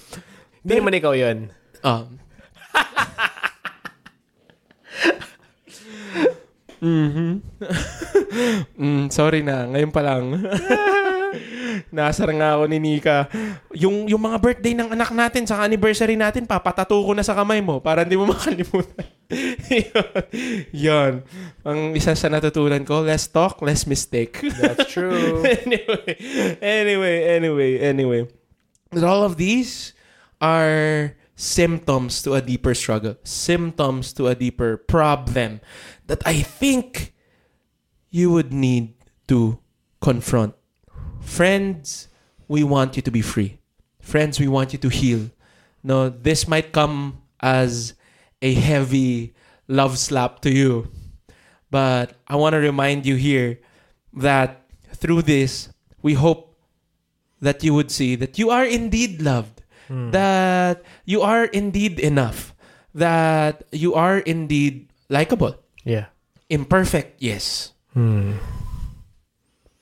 Hindi 0.59 0.75
naman 0.75 0.99
ikaw 0.99 1.15
yun. 1.15 1.55
Ah. 1.87 2.03
mhm. 6.81 7.41
mm, 8.83 9.05
sorry 9.13 9.41
na, 9.43 9.67
ngayon 9.71 9.93
pa 9.93 10.03
lang. 10.05 10.25
Nasar 11.93 12.33
nga 12.33 12.57
ako 12.57 12.65
ni 12.69 12.79
Nika. 12.81 13.29
Yung, 13.77 14.09
yung 14.09 14.23
mga 14.23 14.39
birthday 14.41 14.75
ng 14.75 14.93
anak 14.97 15.13
natin 15.13 15.45
sa 15.45 15.61
anniversary 15.61 16.17
natin, 16.17 16.49
papatato 16.49 16.97
ko 16.97 17.13
na 17.13 17.25
sa 17.25 17.37
kamay 17.37 17.61
mo 17.61 17.79
para 17.81 18.03
hindi 18.03 18.17
mo 18.17 18.29
makalimutan. 18.33 19.07
Yun. 19.69 20.25
Yun. 20.73 21.13
Ang 21.67 21.81
isa 21.95 22.17
sa 22.17 22.33
natutunan 22.33 22.83
ko, 22.87 23.05
less 23.05 23.29
talk, 23.29 23.61
less 23.61 23.85
mistake. 23.85 24.41
That's 24.61 24.89
true. 24.89 25.45
anyway, 25.45 26.15
anyway, 26.63 27.17
anyway, 27.37 27.71
anyway. 27.81 28.23
But 28.91 29.05
all 29.05 29.27
of 29.27 29.37
these 29.37 29.93
are 30.41 31.13
symptoms 31.37 32.23
to 32.23 32.35
a 32.35 32.41
deeper 32.41 32.75
struggle, 32.75 33.17
symptoms 33.23 34.13
to 34.15 34.27
a 34.27 34.35
deeper 34.35 34.77
problem 34.77 35.61
that 36.07 36.27
I 36.27 36.41
think 36.41 37.13
you 38.11 38.31
would 38.33 38.53
need 38.53 38.95
to 39.29 39.59
confront. 40.01 40.55
Friends, 41.21 42.09
we 42.49 42.65
want 42.65 42.97
you 42.97 43.03
to 43.03 43.11
be 43.11 43.21
free. 43.21 43.59
Friends, 44.01 44.41
we 44.41 44.49
want 44.49 44.73
you 44.73 44.79
to 44.79 44.89
heal. 44.89 45.31
No, 45.83 46.09
this 46.09 46.49
might 46.49 46.73
come 46.73 47.23
as 47.41 47.95
a 48.41 48.55
heavy 48.55 49.35
love 49.69 49.99
slap 49.99 50.41
to 50.41 50.51
you. 50.51 50.91
But 51.71 52.15
I 52.27 52.37
want 52.37 52.55
to 52.55 52.59
remind 52.59 53.05
you 53.05 53.17
here 53.17 53.61
that 54.15 54.63
through 54.95 55.23
this, 55.23 55.69
we 56.01 56.15
hope 56.15 56.57
that 57.41 57.63
you 57.63 57.75
would 57.75 57.91
see 57.91 58.15
that 58.17 58.39
you 58.39 58.51
are 58.51 58.65
indeed 58.65 59.21
loved, 59.21 59.56
that 59.89 60.83
you 61.05 61.23
are 61.23 61.45
indeed 61.51 61.99
enough, 62.01 62.55
that 62.95 63.63
you 63.73 63.95
are 63.95 64.19
indeed 64.19 64.89
likable. 65.09 65.55
Yeah. 65.85 66.07
Imperfect, 66.51 67.19
yes, 67.23 67.73
Hmm. 67.95 68.39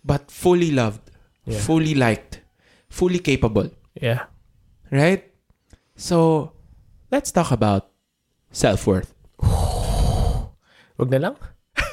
but 0.05 0.31
fully 0.31 0.71
loved, 0.71 1.11
Yeah. 1.45 1.61
fully 1.61 1.95
liked, 1.95 2.41
fully 2.89 3.19
capable, 3.21 3.69
Yeah. 3.97 4.29
right? 4.93 5.29
So, 5.97 6.53
let's 7.13 7.31
talk 7.33 7.53
about 7.53 7.91
self 8.51 8.87
worth. 8.87 9.13
Wag 10.97 11.11
na 11.11 11.19
lang. 11.31 11.37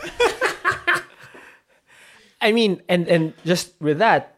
I 2.42 2.52
mean, 2.52 2.82
and 2.90 3.08
and 3.08 3.34
just 3.46 3.78
with 3.82 4.00
that, 4.00 4.31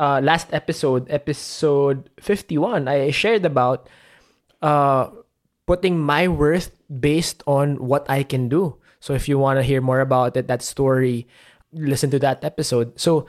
uh, 0.00 0.20
last 0.22 0.52
episode, 0.52 1.10
episode 1.10 2.10
51, 2.20 2.88
I 2.88 3.10
shared 3.10 3.44
about 3.44 3.88
uh, 4.62 5.10
putting 5.66 5.98
my 5.98 6.28
worth 6.28 6.70
based 6.88 7.42
on 7.46 7.76
what 7.76 8.08
I 8.08 8.22
can 8.22 8.48
do. 8.48 8.76
So 9.00 9.12
if 9.12 9.28
you 9.28 9.38
want 9.38 9.58
to 9.58 9.62
hear 9.62 9.80
more 9.80 10.00
about 10.00 10.36
it, 10.36 10.48
that 10.48 10.62
story, 10.62 11.28
listen 11.72 12.10
to 12.10 12.18
that 12.20 12.44
episode. 12.44 12.98
So 12.98 13.26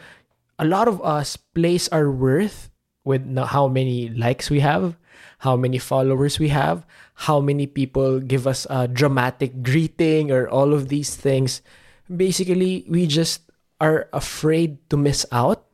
a 0.57 0.65
lot 0.65 0.87
of 0.87 1.01
us 1.01 1.35
place 1.35 1.87
our 1.89 2.09
worth 2.09 2.71
with 3.03 3.27
how 3.37 3.67
many 3.67 4.09
likes 4.09 4.49
we 4.49 4.61
have, 4.61 4.95
how 5.39 5.55
many 5.55 5.77
followers 5.77 6.39
we 6.39 6.49
have, 6.49 6.85
how 7.27 7.39
many 7.39 7.67
people 7.67 8.19
give 8.19 8.47
us 8.47 8.65
a 8.69 8.87
dramatic 8.87 9.61
greeting 9.61 10.31
or 10.31 10.47
all 10.47 10.73
of 10.73 10.89
these 10.89 11.15
things. 11.15 11.61
Basically, 12.09 12.85
we 12.87 13.05
just 13.05 13.51
are 13.79 14.07
afraid 14.13 14.79
to 14.89 14.97
miss 14.97 15.25
out 15.31 15.64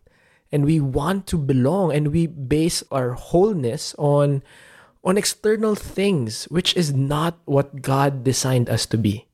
and 0.52 0.66
we 0.66 0.80
want 0.80 1.26
to 1.28 1.38
belong 1.38 1.92
and 1.94 2.12
we 2.12 2.28
base 2.28 2.84
our 2.92 3.14
wholeness 3.14 3.96
on 3.98 4.44
on 5.04 5.18
external 5.18 5.74
things, 5.74 6.46
which 6.54 6.78
is 6.78 6.94
not 6.94 7.40
what 7.46 7.82
God 7.82 8.24
designed 8.24 8.70
us 8.70 8.86
to 8.86 8.98
be. 8.98 9.26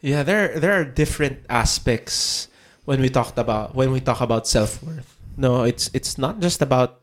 Yeah, 0.00 0.22
there 0.22 0.58
there 0.58 0.72
are 0.72 0.84
different 0.84 1.44
aspects 1.48 2.48
when 2.84 3.00
we 3.00 3.08
talked 3.08 3.38
about 3.38 3.74
when 3.74 3.92
we 3.92 4.00
talk 4.00 4.20
about 4.20 4.48
self 4.48 4.82
worth. 4.82 5.16
No, 5.36 5.62
it's 5.62 5.90
it's 5.92 6.16
not 6.18 6.40
just 6.40 6.62
about 6.62 7.00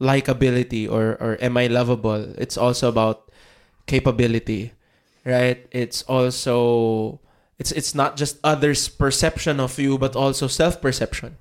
likability 0.00 0.84
or 0.88 1.16
or 1.18 1.38
am 1.40 1.56
I 1.56 1.66
lovable. 1.66 2.36
It's 2.36 2.56
also 2.56 2.88
about 2.88 3.32
capability, 3.86 4.72
right? 5.24 5.66
It's 5.72 6.02
also 6.04 7.20
it's 7.58 7.72
it's 7.72 7.94
not 7.94 8.16
just 8.16 8.38
others' 8.44 8.88
perception 8.88 9.58
of 9.58 9.78
you, 9.78 9.96
but 9.96 10.14
also 10.14 10.46
self 10.46 10.80
perception. 10.80 11.36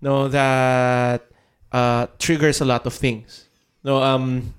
No, 0.00 0.28
that 0.28 1.26
uh, 1.72 2.06
triggers 2.18 2.60
a 2.60 2.64
lot 2.64 2.86
of 2.86 2.94
things. 2.94 3.48
No, 3.82 4.02
um, 4.02 4.54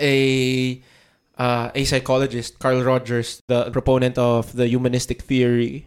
a 0.00 0.80
uh, 1.38 1.70
a 1.74 1.84
psychologist, 1.84 2.58
Carl 2.58 2.82
Rogers, 2.82 3.42
the 3.46 3.70
proponent 3.70 4.18
of 4.18 4.54
the 4.54 4.66
humanistic 4.66 5.22
theory, 5.22 5.86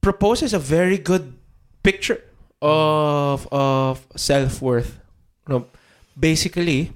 proposes 0.00 0.52
a 0.52 0.58
very 0.58 0.98
good 0.98 1.34
picture 1.82 2.22
of 2.62 3.46
of 3.52 4.06
self 4.16 4.62
worth. 4.62 5.00
No, 5.48 5.66
basically, 6.18 6.92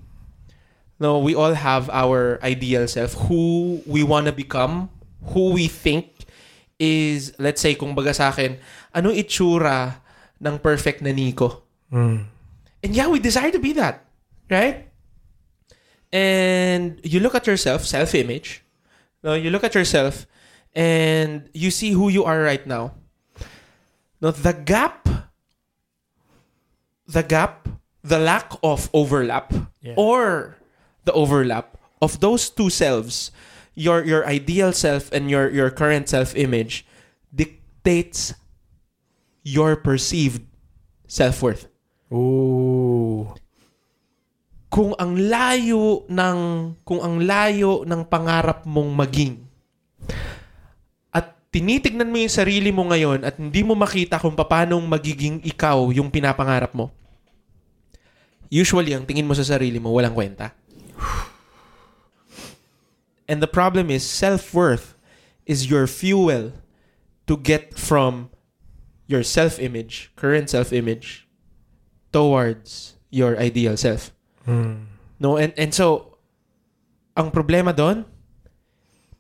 no, 1.00 1.18
we 1.18 1.34
all 1.34 1.54
have 1.54 1.90
our 1.90 2.38
ideal 2.42 2.86
self, 2.86 3.14
who 3.26 3.82
we 3.86 4.02
wanna 4.02 4.32
become, 4.32 4.90
who 5.34 5.50
we 5.50 5.66
think 5.66 6.06
is, 6.78 7.34
let's 7.38 7.60
say, 7.60 7.74
kung 7.74 7.94
baga 7.94 8.14
sa 8.14 8.30
akin, 8.30 8.58
ano 8.94 9.10
itsura 9.10 10.03
ng 10.44 10.58
perfect 10.58 11.00
na 11.02 11.10
Nico? 11.12 11.64
Mm. 11.92 12.24
And 12.84 12.92
yeah, 12.94 13.08
we 13.08 13.18
desire 13.18 13.50
to 13.50 13.58
be 13.58 13.72
that, 13.74 14.04
right? 14.50 14.88
And 16.12 17.00
you 17.02 17.18
look 17.20 17.34
at 17.34 17.46
yourself, 17.46 17.84
self-image. 17.84 18.62
No, 19.24 19.34
you 19.34 19.50
look 19.50 19.64
at 19.64 19.74
yourself 19.74 20.26
and 20.74 21.48
you 21.54 21.70
see 21.70 21.92
who 21.92 22.08
you 22.08 22.24
are 22.24 22.40
right 22.42 22.64
now. 22.66 22.94
No, 24.20 24.30
the 24.30 24.52
gap, 24.52 25.08
the 27.06 27.22
gap, 27.22 27.68
the 28.02 28.18
lack 28.18 28.52
of 28.62 28.88
overlap, 28.92 29.52
Yeah. 29.80 29.94
or 29.96 30.56
the 31.04 31.12
overlap 31.12 31.76
of 32.00 32.20
those 32.20 32.48
two 32.48 32.68
selves, 32.70 33.30
your 33.74 34.04
your 34.04 34.24
ideal 34.28 34.72
self 34.72 35.10
and 35.12 35.28
your 35.30 35.48
your 35.50 35.70
current 35.70 36.08
self-image, 36.08 36.86
dictates 37.34 38.34
your 39.44 39.76
perceived 39.76 40.42
self-worth. 41.06 41.68
Ooh. 42.10 43.28
kung 44.74 44.90
ang 44.98 45.14
layo 45.14 46.02
ng 46.10 46.38
kung 46.82 46.98
ang 46.98 47.22
layo 47.22 47.86
ng 47.86 48.02
pangarap 48.10 48.66
mong 48.66 48.90
maging 49.06 49.46
at 51.14 51.30
tinitignan 51.54 52.10
mo 52.10 52.18
yung 52.18 52.34
sarili 52.34 52.74
mo 52.74 52.82
ngayon 52.90 53.22
at 53.22 53.38
hindi 53.38 53.62
mo 53.62 53.78
makita 53.78 54.18
kung 54.18 54.34
paano 54.34 54.82
magiging 54.82 55.38
ikaw 55.46 55.94
yung 55.94 56.10
pinapangarap 56.10 56.74
mo 56.74 56.90
usually 58.50 58.98
ang 58.98 59.06
tingin 59.06 59.30
mo 59.30 59.38
sa 59.38 59.46
sarili 59.46 59.78
mo 59.78 59.94
walang 59.94 60.10
kwenta 60.10 60.50
and 63.30 63.38
the 63.38 63.50
problem 63.50 63.94
is 63.94 64.02
self-worth 64.02 64.98
is 65.46 65.70
your 65.70 65.86
fuel 65.86 66.50
to 67.30 67.38
get 67.38 67.78
from 67.78 68.26
your 69.06 69.20
self-image 69.20 70.12
current 70.14 70.48
self-image 70.48 71.28
towards 72.10 72.96
your 73.10 73.36
ideal 73.36 73.76
self. 73.76 74.10
No, 75.18 75.36
and 75.36 75.52
and 75.56 75.70
so 75.70 76.16
ang 77.14 77.30
problema 77.30 77.70
doon 77.70 78.04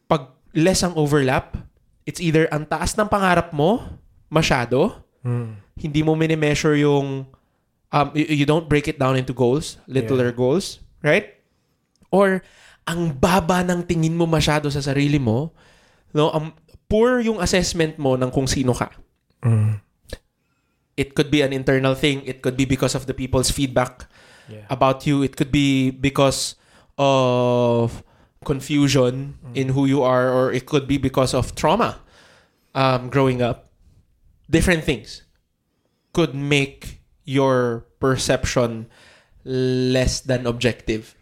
pag 0.04 0.34
less 0.52 0.82
ang 0.82 0.92
overlap, 0.94 1.56
it's 2.04 2.18
either 2.18 2.44
ang 2.50 2.66
taas 2.66 2.92
ng 2.94 3.06
pangarap 3.06 3.52
mo 3.52 3.80
masyado, 4.28 5.00
hindi 5.74 6.00
mo 6.02 6.12
mini-measure 6.14 6.76
yung 6.76 7.24
um 7.88 8.08
you, 8.12 8.44
you 8.44 8.46
don't 8.46 8.66
break 8.66 8.86
it 8.86 8.98
down 8.98 9.14
into 9.14 9.32
goals, 9.32 9.78
littler 9.86 10.30
goals, 10.30 10.80
right? 11.00 11.38
Or 12.10 12.42
ang 12.84 13.10
baba 13.10 13.64
ng 13.64 13.82
tingin 13.82 14.12
mo 14.12 14.28
masyado 14.28 14.68
sa 14.68 14.78
sarili 14.78 15.16
mo, 15.16 15.54
no, 16.12 16.28
ang 16.30 16.52
poor 16.84 17.24
yung 17.24 17.40
assessment 17.40 17.96
mo 17.96 18.14
ng 18.14 18.28
kung 18.28 18.44
sino 18.44 18.76
ka. 18.76 18.92
It 20.96 21.14
could 21.14 21.30
be 21.30 21.42
an 21.42 21.52
internal 21.52 21.94
thing, 21.94 22.22
it 22.24 22.42
could 22.42 22.56
be 22.56 22.64
because 22.64 22.94
of 22.94 23.06
the 23.06 23.14
people's 23.14 23.50
feedback 23.50 24.06
Yeah. 24.46 24.68
about 24.68 25.06
you. 25.08 25.22
It 25.24 25.36
could 25.40 25.50
be 25.50 25.88
because 25.90 26.54
of 27.00 28.04
confusion 28.44 29.40
in 29.56 29.72
who 29.72 29.88
you 29.88 30.04
are, 30.04 30.28
or 30.28 30.52
it 30.52 30.66
could 30.68 30.84
be 30.86 30.98
because 31.00 31.32
of 31.32 31.56
trauma 31.56 31.96
um, 32.76 33.08
growing 33.08 33.40
up. 33.40 33.72
Different 34.50 34.84
things 34.84 35.24
could 36.12 36.36
make 36.36 37.00
your 37.24 37.88
perception 37.98 38.86
less 39.48 40.20
than 40.20 40.44
objective. 40.46 41.16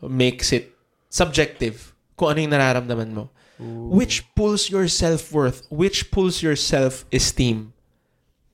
Makes 0.00 0.50
it 0.56 0.72
subjective 1.12 1.92
kung 2.16 2.32
ano 2.34 2.40
yung 2.40 2.52
nararamdaman 2.56 3.12
mo. 3.12 3.28
Which 3.62 4.24
pulls 4.34 4.72
your 4.72 4.88
self-worth, 4.88 5.62
which 5.70 6.10
pulls 6.10 6.42
your 6.42 6.56
self-esteem 6.56 7.76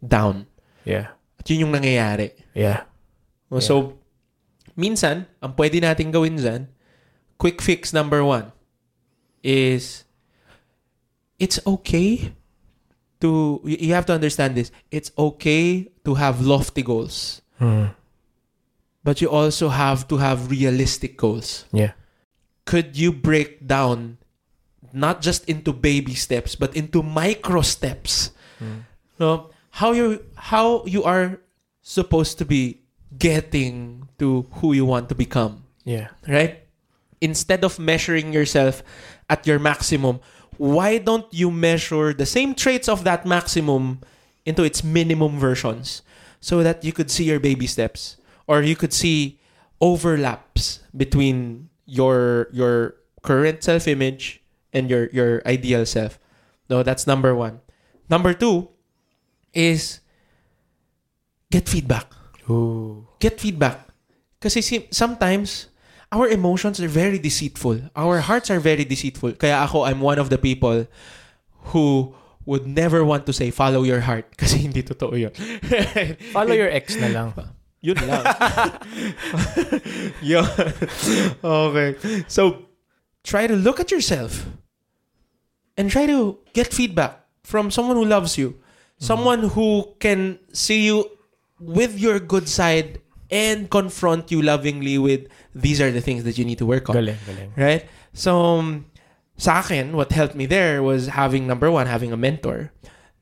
down. 0.04 0.47
Yeah. 0.88 1.06
At 1.38 1.44
yun 1.52 1.68
yung 1.68 1.74
nangyayari. 1.76 2.32
Yeah. 2.56 2.88
Oh, 3.52 3.60
no, 3.60 3.60
So, 3.60 3.74
minsan, 4.74 5.28
ang 5.44 5.52
pwede 5.54 5.78
natin 5.84 6.08
gawin 6.10 6.40
dyan, 6.40 6.72
quick 7.36 7.60
fix 7.60 7.92
number 7.92 8.24
one 8.24 8.50
is, 9.44 10.04
it's 11.38 11.60
okay 11.66 12.34
to, 13.20 13.60
you 13.62 13.90
you 13.90 13.92
have 13.94 14.06
to 14.06 14.14
understand 14.14 14.56
this, 14.56 14.70
it's 14.90 15.12
okay 15.18 15.86
to 16.04 16.14
have 16.14 16.40
lofty 16.42 16.82
goals. 16.82 17.42
Hmm. 17.58 17.94
But 19.04 19.20
you 19.22 19.30
also 19.30 19.68
have 19.70 20.08
to 20.08 20.18
have 20.18 20.50
realistic 20.50 21.16
goals. 21.16 21.64
Yeah. 21.72 21.94
Could 22.66 22.98
you 22.98 23.12
break 23.12 23.64
down 23.66 24.18
not 24.92 25.22
just 25.22 25.48
into 25.48 25.72
baby 25.72 26.14
steps, 26.14 26.54
but 26.54 26.74
into 26.76 27.02
micro 27.02 27.62
steps? 27.62 28.32
Hmm. 28.58 28.84
No, 29.18 29.50
how 29.78 29.92
you 29.94 30.18
how 30.34 30.82
you 30.90 31.04
are 31.06 31.38
supposed 31.82 32.36
to 32.38 32.44
be 32.44 32.82
getting 33.16 34.08
to 34.18 34.42
who 34.58 34.74
you 34.74 34.84
want 34.84 35.08
to 35.08 35.14
become, 35.14 35.64
Yeah. 35.86 36.08
right? 36.26 36.66
Instead 37.22 37.62
of 37.64 37.78
measuring 37.78 38.32
yourself 38.34 38.82
at 39.30 39.46
your 39.46 39.58
maximum, 39.58 40.18
why 40.58 40.98
don't 40.98 41.26
you 41.30 41.50
measure 41.50 42.12
the 42.12 42.26
same 42.26 42.54
traits 42.54 42.88
of 42.90 43.04
that 43.04 43.24
maximum 43.24 44.02
into 44.44 44.62
its 44.66 44.82
minimum 44.82 45.38
versions 45.38 46.02
so 46.40 46.62
that 46.66 46.82
you 46.82 46.92
could 46.92 47.10
see 47.10 47.24
your 47.24 47.38
baby 47.40 47.66
steps 47.66 48.18
or 48.50 48.62
you 48.62 48.74
could 48.74 48.92
see 48.92 49.38
overlaps 49.80 50.82
between 50.90 51.70
your 51.86 52.50
your 52.52 52.98
current 53.22 53.62
self-image 53.62 54.42
and 54.74 54.90
your 54.90 55.06
your 55.14 55.40
ideal 55.46 55.86
self. 55.86 56.18
No, 56.68 56.82
that's 56.82 57.06
number 57.06 57.30
1. 57.34 57.62
Number 58.10 58.34
2 58.34 58.68
is 59.58 59.98
get 61.50 61.66
feedback 61.66 62.06
Ooh. 62.46 63.06
get 63.18 63.40
feedback. 63.40 63.86
Kasi 64.38 64.62
si- 64.62 64.88
sometimes, 64.90 65.66
our 66.12 66.28
emotions 66.28 66.80
are 66.80 66.88
very 66.88 67.18
deceitful. 67.18 67.90
Our 67.94 68.20
hearts 68.20 68.50
are 68.50 68.60
very 68.60 68.84
deceitful. 68.84 69.34
Kaya 69.34 69.66
ako, 69.66 69.84
I'm 69.84 70.00
one 70.00 70.18
of 70.18 70.30
the 70.30 70.38
people 70.38 70.86
who 71.74 72.14
would 72.46 72.66
never 72.66 73.04
want 73.04 73.26
to 73.26 73.32
say, 73.32 73.50
follow 73.50 73.82
your 73.82 74.00
heart. 74.00 74.30
Kasi 74.40 74.58
hindi 74.58 74.82
totoo 74.82 75.18
yun. 75.18 75.34
Follow 76.34 76.54
your 76.54 76.70
ex 76.70 76.96
na 76.96 77.08
lang. 77.12 77.34
yun 77.86 77.98
lang. 78.08 78.24
yun. 80.22 80.48
okay. 81.44 81.90
So, 82.26 82.70
try 83.22 83.46
to 83.46 83.54
look 83.54 83.80
at 83.80 83.90
yourself 83.90 84.48
and 85.76 85.90
try 85.90 86.06
to 86.06 86.38
get 86.54 86.72
feedback 86.72 87.20
from 87.44 87.70
someone 87.70 87.96
who 87.96 88.06
loves 88.06 88.38
you. 88.38 88.56
Someone 88.98 89.50
who 89.54 89.94
can 89.98 90.38
see 90.52 90.84
you 90.86 91.10
with 91.60 91.98
your 91.98 92.18
good 92.18 92.48
side 92.48 93.00
and 93.30 93.70
confront 93.70 94.30
you 94.30 94.42
lovingly 94.42 94.98
with 94.98 95.28
these 95.54 95.80
are 95.80 95.90
the 95.90 96.00
things 96.00 96.24
that 96.24 96.38
you 96.38 96.44
need 96.44 96.58
to 96.58 96.66
work 96.66 96.88
on. 96.88 96.96
Galing, 96.96 97.16
galing. 97.26 97.52
Right? 97.56 97.86
So, 98.12 98.58
um, 98.58 98.86
sa 99.36 99.60
akin, 99.60 99.94
what 99.94 100.10
helped 100.10 100.34
me 100.34 100.46
there 100.46 100.82
was 100.82 101.06
having, 101.08 101.46
number 101.46 101.70
one, 101.70 101.86
having 101.86 102.12
a 102.12 102.16
mentor. 102.16 102.72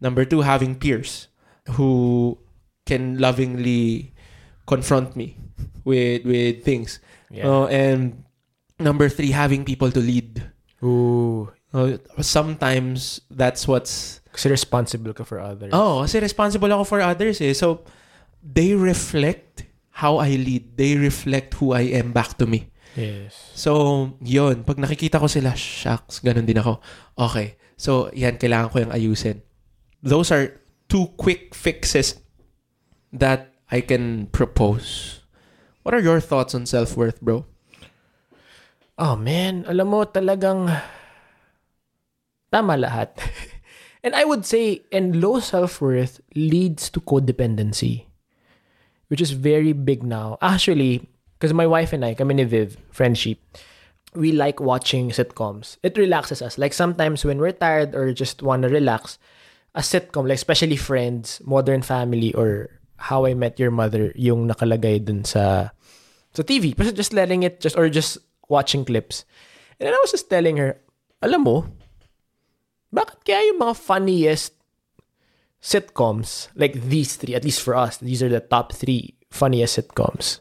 Number 0.01 0.25
two, 0.25 0.43
having 0.43 0.77
peers 0.77 1.29
who 1.77 2.39
can 2.87 3.19
lovingly 3.19 4.15
confront 4.67 5.17
me 5.17 5.37
with 5.85 6.25
with 6.25 6.65
things. 6.65 7.01
Yeah. 7.31 7.49
Uh, 7.49 7.67
and 7.67 8.25
number 8.79 9.09
three, 9.09 9.31
having 9.31 9.65
people 9.65 9.91
to 9.91 10.01
lead. 10.01 10.43
Ooh. 10.83 11.51
Uh, 11.73 11.99
sometimes 12.21 13.21
that's 13.31 13.67
what's 13.67 14.21
Kasi 14.37 14.53
responsible 14.53 15.16
ka 15.16 15.25
for 15.25 15.40
others. 15.40 15.72
Oh, 15.72 16.05
kasi 16.05 16.20
responsible 16.20 16.68
ako 16.68 16.85
for 16.85 17.01
others 17.01 17.40
eh. 17.40 17.57
So, 17.57 17.88
they 18.44 18.77
reflect 18.77 19.64
how 20.05 20.20
I 20.20 20.37
lead. 20.37 20.77
They 20.77 21.01
reflect 21.01 21.57
who 21.57 21.72
I 21.72 21.88
am 21.96 22.12
back 22.12 22.37
to 22.37 22.44
me. 22.44 22.68
Yes. 22.92 23.33
So, 23.57 24.12
yun. 24.20 24.68
Pag 24.68 24.77
nakikita 24.77 25.16
ko 25.16 25.25
sila, 25.25 25.57
shucks, 25.57 26.20
ganun 26.20 26.44
din 26.44 26.61
ako. 26.61 26.85
Okay. 27.16 27.57
So, 27.81 28.12
yan, 28.12 28.37
kailangan 28.37 28.68
ko 28.68 28.77
yung 28.85 28.92
ayusin. 28.92 29.40
Those 30.05 30.29
are 30.29 30.61
two 30.92 31.16
quick 31.16 31.57
fixes 31.57 32.20
that 33.16 33.57
I 33.72 33.81
can 33.81 34.29
propose. 34.29 35.20
What 35.81 35.96
are 35.96 36.05
your 36.05 36.20
thoughts 36.20 36.53
on 36.53 36.68
self-worth, 36.68 37.25
bro? 37.25 37.49
Oh 38.96 39.16
man, 39.16 39.68
alam 39.68 39.92
mo 39.92 40.09
talagang 40.09 40.72
tama 42.49 42.81
lahat. 42.81 43.12
and 44.07 44.14
I 44.14 44.23
would 44.23 44.47
say, 44.47 44.87
and 44.95 45.19
low 45.19 45.42
self-worth 45.42 46.23
leads 46.38 46.88
to 46.95 47.01
codependency, 47.03 48.07
which 49.09 49.21
is 49.21 49.33
very 49.33 49.75
big 49.75 50.07
now. 50.07 50.38
Actually, 50.40 51.11
because 51.35 51.53
my 51.53 51.66
wife 51.66 51.92
and 51.92 52.05
I, 52.05 52.14
kami 52.14 52.35
ni 52.35 52.45
Viv, 52.45 52.79
friendship, 52.95 53.42
we 54.14 54.31
like 54.31 54.62
watching 54.62 55.11
sitcoms. 55.11 55.77
It 55.83 55.99
relaxes 55.99 56.40
us. 56.40 56.57
Like 56.57 56.73
sometimes 56.73 57.25
when 57.25 57.38
we're 57.38 57.51
tired 57.51 57.97
or 57.97 58.14
just 58.14 58.47
want 58.47 58.62
to 58.62 58.69
relax, 58.69 59.19
a 59.75 59.81
sitcom, 59.81 60.31
like 60.31 60.38
especially 60.38 60.77
Friends, 60.77 61.42
Modern 61.45 61.83
Family, 61.83 62.33
or 62.33 62.71
How 62.97 63.27
I 63.27 63.35
Met 63.35 63.59
Your 63.59 63.73
Mother, 63.73 64.12
yung 64.14 64.49
nakalagay 64.49 65.05
dun 65.05 65.25
sa 65.25 65.75
sa 66.33 66.42
TV. 66.47 66.79
Pero 66.79 66.95
just 66.95 67.12
letting 67.12 67.42
it, 67.42 67.59
just 67.59 67.77
or 67.77 67.90
just 67.90 68.19
watching 68.49 68.87
clips. 68.87 69.27
And 69.81 69.90
then 69.90 69.92
I 69.92 70.01
was 70.01 70.12
just 70.14 70.31
telling 70.31 70.57
her, 70.62 70.79
alam 71.21 71.42
mo, 71.42 71.66
bakit 72.97 73.21
kaya 73.29 73.53
yung 73.53 73.61
mga 73.61 73.77
funniest 73.77 74.57
sitcoms, 75.61 76.49
like 76.57 76.81
these 76.81 77.21
three, 77.21 77.37
at 77.37 77.45
least 77.45 77.61
for 77.61 77.77
us, 77.77 78.01
these 78.01 78.25
are 78.25 78.33
the 78.33 78.41
top 78.41 78.73
three 78.73 79.13
funniest 79.29 79.77
sitcoms. 79.77 80.41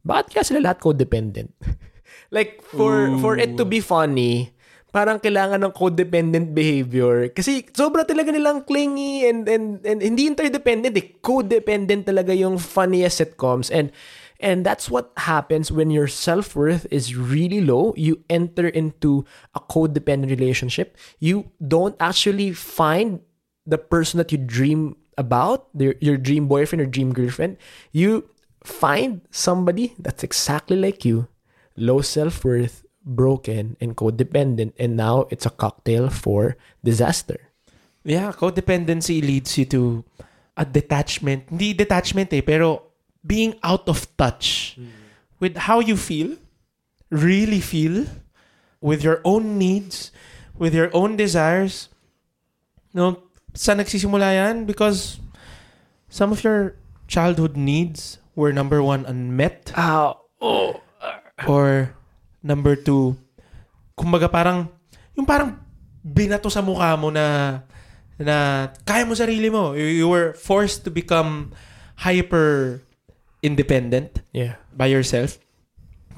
Bakit 0.00 0.26
kaya 0.32 0.44
sila 0.48 0.72
lahat 0.72 0.80
codependent? 0.80 1.52
like, 2.36 2.64
for 2.64 3.12
for 3.20 3.36
it 3.36 3.58
to 3.60 3.68
be 3.68 3.84
funny, 3.84 4.56
parang 4.94 5.20
kailangan 5.20 5.60
ng 5.60 5.74
codependent 5.76 6.56
behavior. 6.56 7.28
Kasi 7.28 7.68
sobra 7.74 8.08
talaga 8.08 8.32
nilang 8.32 8.64
clingy 8.64 9.28
and, 9.28 9.44
and, 9.44 9.84
and 9.84 10.00
hindi 10.00 10.24
interdependent 10.30 10.96
eh. 10.96 11.20
Codependent 11.20 12.08
talaga 12.08 12.32
yung 12.32 12.56
funniest 12.56 13.20
sitcoms. 13.20 13.68
And 13.68 13.92
and 14.40 14.64
that's 14.64 14.90
what 14.90 15.12
happens 15.16 15.72
when 15.72 15.90
your 15.90 16.08
self-worth 16.08 16.86
is 16.90 17.16
really 17.16 17.60
low. 17.60 17.94
You 17.96 18.22
enter 18.28 18.68
into 18.68 19.24
a 19.54 19.60
codependent 19.60 20.30
relationship. 20.30 20.96
You 21.18 21.50
don't 21.66 21.96
actually 22.00 22.52
find 22.52 23.20
the 23.66 23.78
person 23.78 24.18
that 24.18 24.32
you 24.32 24.38
dream 24.38 24.96
about, 25.18 25.68
your, 25.74 25.94
your 26.00 26.16
dream 26.16 26.48
boyfriend 26.48 26.82
or 26.82 26.86
dream 26.86 27.12
girlfriend. 27.12 27.56
You 27.92 28.28
find 28.62 29.22
somebody 29.30 29.94
that's 29.98 30.22
exactly 30.22 30.76
like 30.76 31.04
you, 31.04 31.28
low 31.76 32.00
self-worth, 32.00 32.84
broken, 33.04 33.76
and 33.80 33.96
codependent. 33.96 34.72
And 34.78 34.96
now 34.96 35.26
it's 35.30 35.46
a 35.46 35.50
cocktail 35.50 36.10
for 36.10 36.56
disaster. 36.84 37.40
Yeah, 38.04 38.30
codependency 38.32 39.20
leads 39.20 39.58
you 39.58 39.64
to 39.66 40.04
a 40.56 40.64
detachment. 40.64 41.50
Hindi 41.50 41.74
detachment 41.74 42.32
eh, 42.32 42.40
pero 42.40 42.85
being 43.26 43.58
out 43.66 43.88
of 43.90 44.06
touch 44.16 44.78
with 45.42 45.56
how 45.66 45.80
you 45.80 45.96
feel, 45.98 46.38
really 47.10 47.60
feel, 47.60 48.06
with 48.80 49.02
your 49.02 49.20
own 49.24 49.58
needs, 49.58 50.14
with 50.56 50.72
your 50.72 50.88
own 50.94 51.18
desires. 51.18 51.90
No, 52.94 53.26
sa 53.52 53.74
nagsisimula 53.74 54.32
yan? 54.32 54.64
Because 54.64 55.18
some 56.08 56.32
of 56.32 56.40
your 56.46 56.78
childhood 57.10 57.56
needs 57.56 58.18
were 58.38 58.52
number 58.52 58.80
one, 58.82 59.04
unmet. 59.04 59.72
Ow. 59.76 60.16
Oh. 60.40 60.80
Or 61.44 61.92
number 62.42 62.76
two, 62.76 63.18
kumbaga 63.98 64.30
parang, 64.30 64.72
yung 65.12 65.26
parang 65.26 65.60
binato 66.00 66.48
sa 66.48 66.62
mukha 66.62 66.96
mo 66.96 67.10
na, 67.10 67.60
na 68.16 68.68
kaya 68.86 69.04
mo 69.04 69.12
sarili 69.12 69.52
mo. 69.52 69.76
You, 69.76 69.84
you 69.84 70.08
were 70.08 70.32
forced 70.32 70.84
to 70.84 70.90
become 70.90 71.52
hyper 71.96 72.85
independent 73.46 74.20
Yeah. 74.34 74.58
by 74.74 74.90
yourself. 74.90 75.38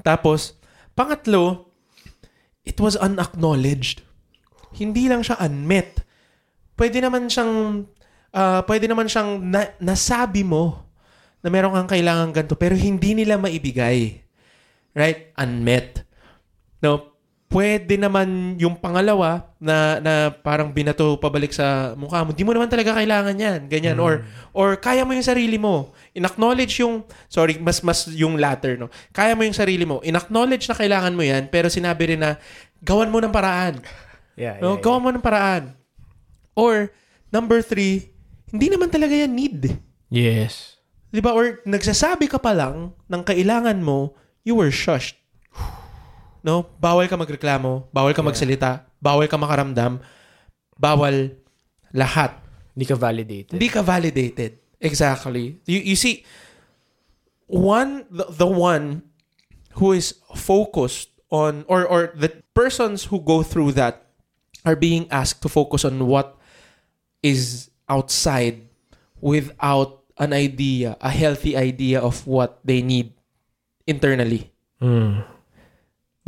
Tapos, 0.01 0.57
pangatlo, 0.97 1.69
it 2.65 2.81
was 2.81 2.97
unacknowledged. 2.97 4.01
Hindi 4.73 5.05
lang 5.05 5.21
siya 5.21 5.37
unmet. 5.39 6.01
Pwede 6.73 6.97
naman 6.99 7.29
siyang, 7.29 7.85
ah, 8.33 8.65
pwede 8.65 8.89
naman 8.89 9.05
siyang 9.05 9.39
na- 9.39 9.73
nasabi 9.77 10.41
mo 10.41 10.89
na 11.39 11.47
meron 11.47 11.71
kang 11.71 11.91
kailangan 11.95 12.35
ganito, 12.35 12.57
pero 12.59 12.75
hindi 12.75 13.15
nila 13.15 13.39
maibigay. 13.39 14.19
Right? 14.91 15.31
Unmet. 15.37 16.03
No, 16.83 17.18
pwede 17.49 17.97
naman 17.97 18.55
yung 18.61 18.77
pangalawa 18.77 19.49
na 19.57 19.97
na 19.97 20.13
parang 20.29 20.69
binato 20.69 21.17
pabalik 21.17 21.49
sa 21.49 21.97
mukha 21.97 22.21
mo. 22.21 22.29
Di 22.29 22.45
mo 22.45 22.53
naman 22.53 22.69
talaga 22.69 22.93
kailangan 22.93 23.35
'yan. 23.35 23.59
Ganyan 23.65 23.97
or 23.97 24.21
or 24.53 24.77
kaya 24.77 25.01
mo 25.01 25.17
yung 25.17 25.25
sarili 25.25 25.57
mo. 25.57 25.89
In-acknowledge 26.13 26.77
yung 26.85 27.01
sorry, 27.25 27.57
mas 27.57 27.81
mas 27.81 28.05
yung 28.13 28.37
latter 28.37 28.77
no. 28.77 28.93
Kaya 29.09 29.33
mo 29.33 29.41
yung 29.41 29.57
sarili 29.57 29.83
mo. 29.83 29.97
In-acknowledge 30.05 30.69
na 30.69 30.77
kailangan 30.77 31.13
mo 31.17 31.25
'yan, 31.25 31.49
pero 31.49 31.73
sinabi 31.73 32.15
rin 32.15 32.21
na 32.21 32.37
gawan 32.85 33.09
mo 33.09 33.17
ng 33.17 33.33
paraan. 33.33 33.81
Yeah. 34.37 34.61
No, 34.61 34.77
yeah, 34.77 34.85
gawan 34.85 35.03
mo 35.03 35.09
ng 35.11 35.25
paraan. 35.25 35.73
Or 36.53 36.93
number 37.33 37.65
three, 37.65 38.13
hindi 38.53 38.69
naman 38.69 38.93
talaga 38.93 39.11
yan 39.11 39.33
need. 39.33 39.73
Yes. 40.07 40.79
Di 41.09 41.19
ba? 41.19 41.33
Or 41.33 41.65
nagsasabi 41.65 42.29
ka 42.29 42.37
pa 42.37 42.53
lang 42.53 42.93
ng 43.09 43.21
kailangan 43.25 43.81
mo, 43.81 44.13
you 44.45 44.53
were 44.53 44.69
shushed. 44.69 45.17
No? 46.43 46.67
Bawal 46.79 47.07
ka 47.11 47.19
magreklamo, 47.19 47.91
bawal 47.91 48.15
ka 48.15 48.23
magsalita, 48.23 48.87
bawal 49.03 49.27
ka 49.27 49.35
makaramdam, 49.35 49.99
bawal 50.79 51.35
lahat. 51.91 52.39
Hindi 52.73 52.85
ka 52.87 52.95
validated. 52.95 53.55
Hindi 53.59 53.69
ka 53.69 53.81
validated. 53.83 54.51
Exactly. 54.79 55.59
You, 55.67 55.79
you 55.83 55.97
see, 55.99 56.23
one, 57.47 58.07
the, 58.07 58.25
the 58.29 58.47
one 58.47 59.03
who 59.75 59.91
is 59.91 60.15
focused 60.35 61.09
on, 61.29 61.65
or, 61.67 61.83
or 61.85 62.13
the 62.15 62.31
persons 62.55 63.05
who 63.11 63.19
go 63.19 63.43
through 63.43 63.73
that 63.73 64.07
are 64.65 64.75
being 64.75 65.07
asked 65.11 65.41
to 65.43 65.49
focus 65.49 65.83
on 65.83 66.07
what 66.07 66.37
is 67.23 67.69
outside 67.87 68.63
without 69.19 70.03
an 70.17 70.31
idea, 70.31 70.95
a 71.01 71.09
healthy 71.09 71.55
idea 71.55 71.99
of 71.99 72.27
what 72.27 72.59
they 72.63 72.81
need 72.81 73.11
internally. 73.87 74.51
Mm. 74.81 75.23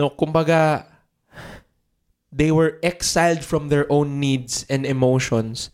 No, 0.02 0.10
kumbaga, 0.10 0.86
they 2.34 2.50
were 2.52 2.80
exiled 2.82 3.46
from 3.46 3.70
their 3.70 3.86
own 3.92 4.20
needs 4.20 4.66
and 4.68 4.84
emotions 4.84 5.70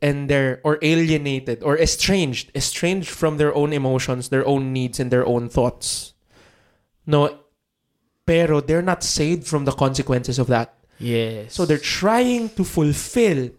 and 0.00 0.30
they're 0.30 0.60
or 0.64 0.78
alienated 0.80 1.60
or 1.62 1.76
estranged 1.76 2.54
estranged 2.54 3.10
from 3.10 3.36
their 3.36 3.52
own 3.52 3.72
emotions 3.74 4.28
their 4.30 4.46
own 4.46 4.72
needs 4.72 5.00
and 5.00 5.10
their 5.10 5.26
own 5.26 5.48
thoughts 5.48 6.14
no 7.04 7.36
pero 8.24 8.60
they're 8.60 8.80
not 8.80 9.02
saved 9.02 9.44
from 9.44 9.64
the 9.66 9.72
consequences 9.72 10.38
of 10.38 10.46
that 10.46 10.72
Yes. 11.00 11.52
so 11.54 11.66
they're 11.66 11.82
trying 11.82 12.48
to 12.50 12.62
fulfill 12.62 13.50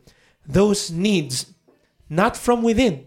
those 0.47 0.89
needs 0.91 1.51
not 2.07 2.37
from 2.37 2.63
within 2.63 3.05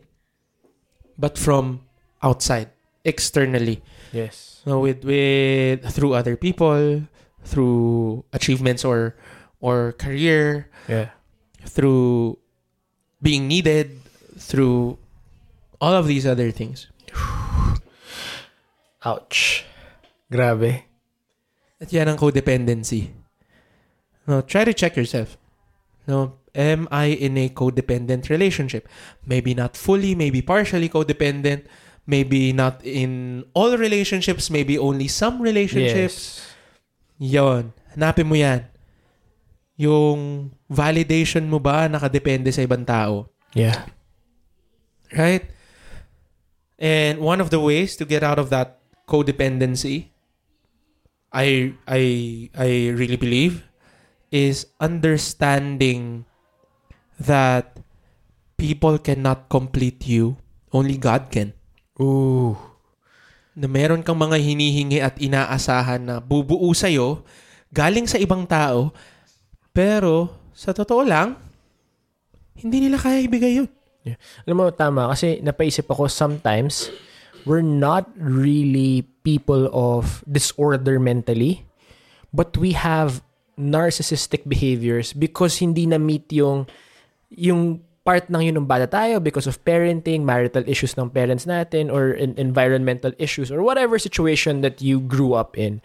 but 1.16 1.38
from 1.38 1.80
outside 2.22 2.68
externally 3.02 3.80
Yes. 4.12 4.51
No, 4.66 4.80
with 4.80 5.04
with 5.04 5.82
through 5.90 6.14
other 6.14 6.36
people, 6.36 7.02
through 7.44 8.24
achievements 8.32 8.84
or 8.84 9.14
or 9.60 9.92
career, 9.98 10.68
Yeah. 10.88 11.10
through 11.66 12.38
being 13.22 13.46
needed, 13.46 13.98
through 14.38 14.98
all 15.80 15.94
of 15.94 16.06
these 16.06 16.26
other 16.26 16.50
things. 16.50 16.86
Ouch. 19.04 19.64
Grabe. 20.30 20.86
At 21.80 21.92
yan 21.92 22.08
ang 22.08 22.16
codependency. 22.16 23.10
No, 24.26 24.40
try 24.42 24.64
to 24.64 24.72
check 24.72 24.96
yourself. 24.96 25.36
No, 26.06 26.38
am 26.54 26.86
I 26.90 27.06
in 27.14 27.36
a 27.38 27.48
codependent 27.50 28.30
relationship? 28.30 28.88
Maybe 29.26 29.54
not 29.54 29.76
fully, 29.76 30.14
maybe 30.14 30.42
partially 30.42 30.88
codependent, 30.88 31.66
maybe 32.06 32.52
not 32.52 32.82
in 32.84 33.44
all 33.54 33.78
relationships, 33.78 34.50
maybe 34.50 34.78
only 34.78 35.06
some 35.06 35.40
relationships. 35.40 36.42
Yes. 37.18 37.32
Yon. 37.38 37.72
Hanapin 37.94 38.26
mo 38.26 38.34
yan. 38.34 38.66
Yung 39.78 40.50
validation 40.66 41.46
mo 41.46 41.58
ba 41.62 41.86
nakadepende 41.86 42.50
sa 42.50 42.62
ibang 42.66 42.82
tao? 42.82 43.30
Yeah. 43.54 43.86
Right? 45.14 45.46
And 46.82 47.22
one 47.22 47.38
of 47.38 47.54
the 47.54 47.60
ways 47.62 47.94
to 47.96 48.04
get 48.04 48.26
out 48.26 48.42
of 48.42 48.50
that 48.50 48.82
codependency, 49.06 50.10
I 51.30 51.78
I 51.86 52.02
I 52.58 52.90
really 52.90 53.16
believe, 53.16 53.62
is 54.34 54.66
understanding 54.82 56.26
that 57.22 57.78
people 58.58 58.98
cannot 58.98 59.46
complete 59.46 60.08
you. 60.10 60.42
Only 60.72 60.96
God 60.98 61.30
can. 61.30 61.52
Ooh. 62.02 62.58
na 63.52 63.68
meron 63.68 64.00
kang 64.00 64.16
mga 64.16 64.40
hinihingi 64.40 64.98
at 64.98 65.20
inaasahan 65.20 66.00
na 66.00 66.14
bubuo 66.24 66.72
sa'yo 66.72 67.20
galing 67.68 68.08
sa 68.08 68.16
ibang 68.16 68.48
tao, 68.48 68.92
pero 69.76 70.32
sa 70.52 70.72
totoo 70.72 71.04
lang, 71.04 71.36
hindi 72.56 72.84
nila 72.84 73.00
kaya 73.00 73.24
ibigay 73.24 73.60
yun. 73.60 73.68
Alam 74.44 74.56
mo, 74.56 74.64
tama. 74.72 75.08
Kasi 75.12 75.40
napaisip 75.40 75.88
ako, 75.88 76.08
sometimes, 76.08 76.92
we're 77.44 77.64
not 77.64 78.08
really 78.16 79.08
people 79.24 79.68
of 79.72 80.20
disorder 80.28 81.00
mentally, 81.00 81.64
but 82.32 82.56
we 82.56 82.76
have 82.76 83.24
narcissistic 83.56 84.48
behaviors 84.48 85.12
because 85.12 85.60
hindi 85.60 85.84
na-meet 85.84 86.28
yung, 86.32 86.64
yung 87.32 87.84
part 88.02 88.26
ng 88.26 88.42
yun 88.50 88.58
ng 88.58 88.68
bata 88.68 88.90
tayo 88.90 89.22
because 89.22 89.46
of 89.46 89.62
parenting, 89.62 90.26
marital 90.26 90.66
issues 90.66 90.98
ng 90.98 91.10
parents 91.10 91.46
natin, 91.46 91.86
or 91.86 92.14
en- 92.18 92.34
environmental 92.34 93.14
issues, 93.18 93.50
or 93.50 93.62
whatever 93.62 93.98
situation 93.98 94.60
that 94.60 94.82
you 94.82 94.98
grew 94.98 95.38
up 95.38 95.54
in. 95.54 95.78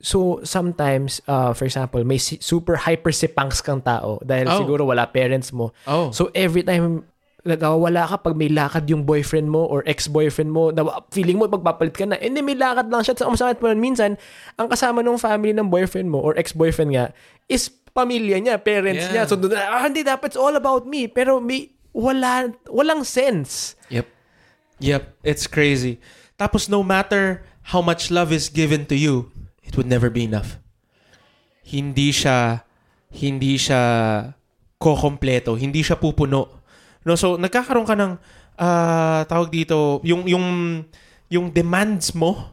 So, 0.00 0.40
sometimes, 0.44 1.20
uh, 1.24 1.52
for 1.52 1.64
example, 1.64 2.04
may 2.04 2.20
si- 2.20 2.40
super 2.40 2.76
hyper 2.76 3.12
sipangs 3.12 3.64
kang 3.64 3.80
tao 3.80 4.20
dahil 4.24 4.48
Oh. 4.48 4.60
siguro 4.60 4.88
wala 4.88 5.08
parents 5.08 5.52
mo. 5.52 5.72
Oh. 5.88 6.12
So, 6.12 6.32
every 6.32 6.64
time 6.64 7.04
nagawala 7.46 8.10
ka 8.10 8.16
pag 8.26 8.34
may 8.34 8.50
lakad 8.50 8.90
yung 8.90 9.06
boyfriend 9.06 9.46
mo 9.46 9.62
or 9.70 9.86
ex-boyfriend 9.86 10.50
mo, 10.50 10.74
na 10.74 10.82
feeling 11.14 11.38
mo 11.38 11.46
magpapalit 11.46 11.94
ka 11.94 12.02
na, 12.02 12.18
hindi 12.18 12.42
may 12.42 12.58
lakad 12.58 12.90
lang 12.90 13.06
siya. 13.06 13.14
Sa 13.14 13.30
masakit 13.30 13.62
pa 13.62 13.70
nun, 13.70 13.78
minsan, 13.78 14.18
ang 14.58 14.66
kasama 14.66 14.98
ng 15.00 15.14
family 15.14 15.54
ng 15.54 15.70
boyfriend 15.70 16.10
mo 16.10 16.18
or 16.18 16.34
ex-boyfriend 16.34 16.98
nga 16.98 17.14
is 17.46 17.70
pamilya 17.96 18.36
niya, 18.36 18.60
parents 18.60 19.08
Yeah. 19.08 19.12
niya. 19.16 19.22
So, 19.24 19.40
doon, 19.40 19.56
ah, 19.56 19.80
hindi, 19.88 20.04
dapat 20.04 20.36
it's 20.36 20.40
all 20.40 20.52
about 20.52 20.84
me. 20.84 21.08
Pero 21.08 21.40
may, 21.40 21.72
wala, 21.96 22.52
walang 22.68 23.08
sense. 23.08 23.72
Yep. 23.88 24.04
Yep. 24.84 25.02
It's 25.24 25.48
crazy. 25.48 25.96
Tapos 26.36 26.68
no 26.68 26.84
matter 26.84 27.40
how 27.72 27.80
much 27.80 28.12
love 28.12 28.28
is 28.28 28.52
given 28.52 28.84
to 28.84 28.96
you, 28.96 29.32
it 29.64 29.72
would 29.80 29.88
never 29.88 30.12
be 30.12 30.28
enough. 30.28 30.60
Hindi 31.64 32.12
siya 32.12 32.62
hindi 33.16 33.56
siya 33.56 33.80
kokompleto, 34.76 35.56
hindi 35.56 35.80
siya 35.80 35.96
pupuno. 35.96 36.60
No, 37.08 37.16
so 37.16 37.40
nagkakaroon 37.40 37.88
ka 37.88 37.96
ng 37.96 38.12
ah, 38.60 39.24
tawag 39.24 39.48
dito, 39.48 40.04
yung 40.04 40.28
yung 40.28 40.46
yung 41.32 41.48
demands 41.50 42.12
mo 42.12 42.52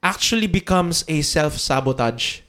actually 0.00 0.46
becomes 0.46 1.02
a 1.10 1.20
self-sabotage 1.20 2.46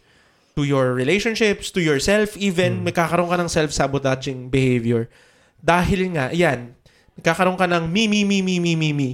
to 0.53 0.63
your 0.63 0.93
relationships, 0.93 1.73
to 1.73 1.81
yourself 1.81 2.37
even. 2.37 2.85
Magkakaroon 2.85 3.29
ka 3.29 3.37
ng 3.41 3.49
self-sabotaging 3.49 4.53
behavior. 4.53 5.09
Dahil 5.57 6.13
nga, 6.13 6.29
yan, 6.29 6.77
nagkakaroon 7.17 7.57
ka 7.57 7.65
ng 7.65 7.89
me, 7.89 8.05
me, 8.05 8.21
me, 8.23 8.41
me, 8.41 8.59
me, 8.61 8.73
me, 8.75 8.91
me. 8.93 9.11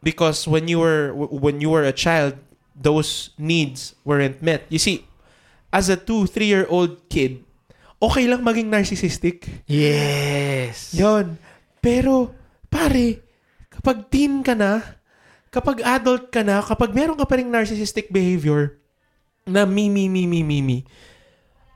Because 0.00 0.48
when 0.48 0.64
you 0.64 0.80
were 0.80 1.12
when 1.12 1.60
you 1.60 1.68
were 1.68 1.84
a 1.84 1.92
child, 1.92 2.40
those 2.72 3.36
needs 3.36 3.92
weren't 4.02 4.40
met. 4.40 4.64
You 4.72 4.80
see, 4.80 5.04
as 5.68 5.92
a 5.92 5.96
two, 6.00 6.24
three-year-old 6.24 7.12
kid, 7.12 7.44
okay 8.00 8.24
lang 8.24 8.40
maging 8.40 8.72
narcissistic. 8.72 9.44
Yes. 9.68 10.96
Yon. 10.96 11.36
Pero, 11.84 12.32
pare, 12.72 13.20
kapag 13.68 14.08
teen 14.08 14.40
ka 14.40 14.56
na, 14.56 14.80
kapag 15.52 15.84
adult 15.84 16.32
ka 16.32 16.40
na, 16.40 16.64
kapag 16.64 16.96
meron 16.96 17.20
ka 17.20 17.28
pa 17.28 17.36
rin 17.36 17.52
narcissistic 17.52 18.08
behavior, 18.08 18.80
na 19.50 19.66
me, 19.66 19.90
me, 19.90 20.08
me, 20.08 20.26
me, 20.26 20.42
me, 20.42 20.62
me, 20.62 20.84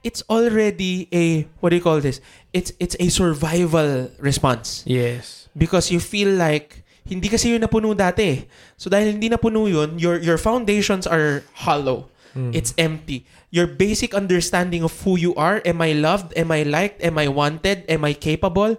it's 0.03 0.23
already 0.31 1.09
a, 1.13 1.49
what 1.61 1.71
do 1.71 1.77
you 1.77 1.83
call 1.83 2.01
this? 2.01 2.21
It's, 2.53 2.73
it's 2.79 2.97
a 3.01 3.09
survival 3.09 4.11
response. 4.19 4.85
Yes. 4.87 5.49
Because 5.57 5.91
you 5.91 5.99
feel 5.99 6.31
like, 6.31 6.85
hindi 7.05 7.29
kasi 7.29 7.53
yun 7.53 7.61
napuno 7.61 7.93
dati. 7.93 8.47
So 8.77 8.89
dahil 8.89 9.21
hindi 9.21 9.29
napuno 9.29 9.69
yun, 9.69 9.99
your, 9.99 10.19
your 10.19 10.39
foundations 10.39 11.07
are 11.07 11.43
hollow. 11.53 12.09
It's 12.35 12.75
empty. 12.77 13.31
Your 13.55 13.71
basic 13.71 14.11
understanding 14.11 14.83
of 14.83 14.91
who 15.07 15.15
you 15.15 15.39
are, 15.39 15.63
am 15.63 15.79
I 15.79 15.95
loved? 15.95 16.35
Am 16.35 16.51
I 16.51 16.67
liked? 16.67 16.99
Am 16.99 17.15
I 17.15 17.31
wanted? 17.31 17.87
Am 17.87 18.03
I 18.03 18.11
capable? 18.13 18.75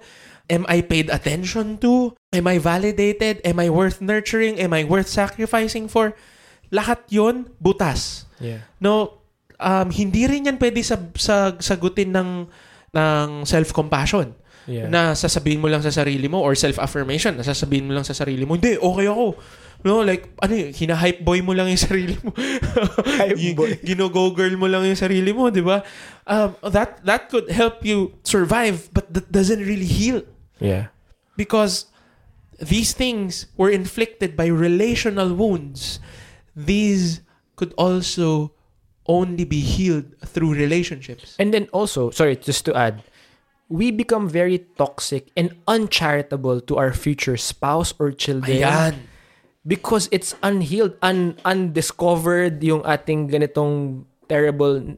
Am 0.49 0.65
I 0.67 0.81
paid 0.81 1.07
attention 1.07 1.79
to? 1.79 2.19
Am 2.35 2.51
I 2.51 2.59
validated? 2.59 3.39
Am 3.47 3.57
I 3.63 3.71
worth 3.71 4.01
nurturing? 4.03 4.59
Am 4.59 4.75
I 4.75 4.83
worth 4.83 5.07
sacrificing 5.07 5.87
for? 5.87 6.19
Lahat 6.67 7.07
yon 7.07 7.47
butas. 7.63 8.24
Yeah. 8.39 8.63
No, 8.79 9.21
um, 9.59 9.87
hindi 9.91 10.27
rin 10.27 10.47
yan 10.47 10.57
pwede 10.59 10.83
sa, 10.83 10.99
sa, 11.15 11.55
sagutin 11.59 12.11
ng, 12.11 12.47
ng 12.95 13.27
self-compassion 13.43 14.45
Yeah. 14.65 14.89
na 14.89 15.13
sasabihin 15.13 15.61
mo 15.61 15.69
lang 15.69 15.85
sa 15.85 15.93
sarili 15.93 16.25
mo 16.25 16.41
or 16.41 16.57
self-affirmation 16.57 17.37
na 17.37 17.45
sasabihin 17.45 17.85
mo 17.85 17.93
lang 17.93 18.01
sa 18.01 18.17
sarili 18.17 18.49
mo, 18.49 18.57
hindi, 18.57 18.73
okay 18.81 19.05
ako. 19.05 19.37
No, 19.85 20.01
like, 20.01 20.33
ano 20.41 20.57
yun, 20.57 20.73
hina-hype 20.73 21.21
boy 21.21 21.45
mo 21.45 21.53
lang 21.53 21.69
yung 21.69 21.77
sarili 21.93 22.17
mo. 22.25 22.33
Hype 23.21 23.53
boy. 23.53 23.77
Gino-go 23.85 24.33
girl 24.33 24.57
mo 24.57 24.65
lang 24.65 24.81
yung 24.89 24.97
sarili 24.97 25.29
mo, 25.29 25.53
di 25.53 25.61
ba? 25.61 25.85
Um, 26.25 26.57
that, 26.73 26.97
that 27.05 27.29
could 27.29 27.53
help 27.53 27.85
you 27.85 28.17
survive, 28.25 28.89
but 28.89 29.05
that 29.13 29.29
doesn't 29.29 29.61
really 29.61 29.85
heal. 29.85 30.25
Yeah. 30.57 30.89
Because 31.37 31.93
these 32.57 32.97
things 32.97 33.45
were 33.53 33.69
inflicted 33.69 34.33
by 34.33 34.49
relational 34.49 35.37
wounds. 35.37 36.01
These 36.57 37.21
could 37.55 37.73
also 37.77 38.51
only 39.07 39.45
be 39.45 39.61
healed 39.61 40.17
through 40.25 40.53
relationships. 40.53 41.35
And 41.37 41.53
then 41.53 41.69
also, 41.71 42.09
sorry, 42.09 42.35
just 42.35 42.65
to 42.65 42.73
add, 42.75 43.03
we 43.69 43.91
become 43.91 44.29
very 44.29 44.65
toxic 44.77 45.29
and 45.37 45.53
uncharitable 45.67 46.61
to 46.61 46.77
our 46.77 46.93
future 46.93 47.37
spouse 47.37 47.93
or 47.99 48.11
children. 48.11 48.57
Ayan. 48.61 48.95
Because 49.65 50.09
it's 50.11 50.37
unhealed, 50.43 50.93
un 51.01 51.37
undiscovered 51.41 52.61
yung 52.61 52.85
ating 52.85 53.33
ganitong 53.33 54.05
terrible 54.29 54.97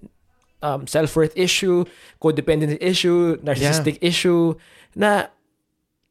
um, 0.62 0.88
self-worth 0.88 1.32
issue, 1.36 1.86
codependency 2.20 2.78
issue, 2.82 3.38
narcissistic 3.44 3.98
issue, 4.02 4.56
na, 4.96 5.28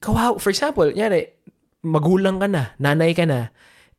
kawaw, 0.01 0.41
for 0.41 0.49
example, 0.49 0.89
yan 0.89 1.13
magulang 1.85 2.41
ka 2.41 2.49
na, 2.49 2.73
nanay 2.81 3.13
ka 3.13 3.29
na, 3.29 3.53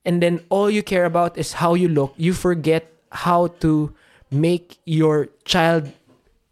and 0.07 0.23
then 0.23 0.39
all 0.47 0.71
you 0.71 0.81
care 0.81 1.03
about 1.03 1.37
is 1.37 1.59
how 1.59 1.75
you 1.75 1.91
look, 1.91 2.15
you 2.15 2.31
forget 2.31 2.87
how 3.11 3.51
to 3.59 3.91
make 4.31 4.79
your 4.87 5.27
child 5.43 5.91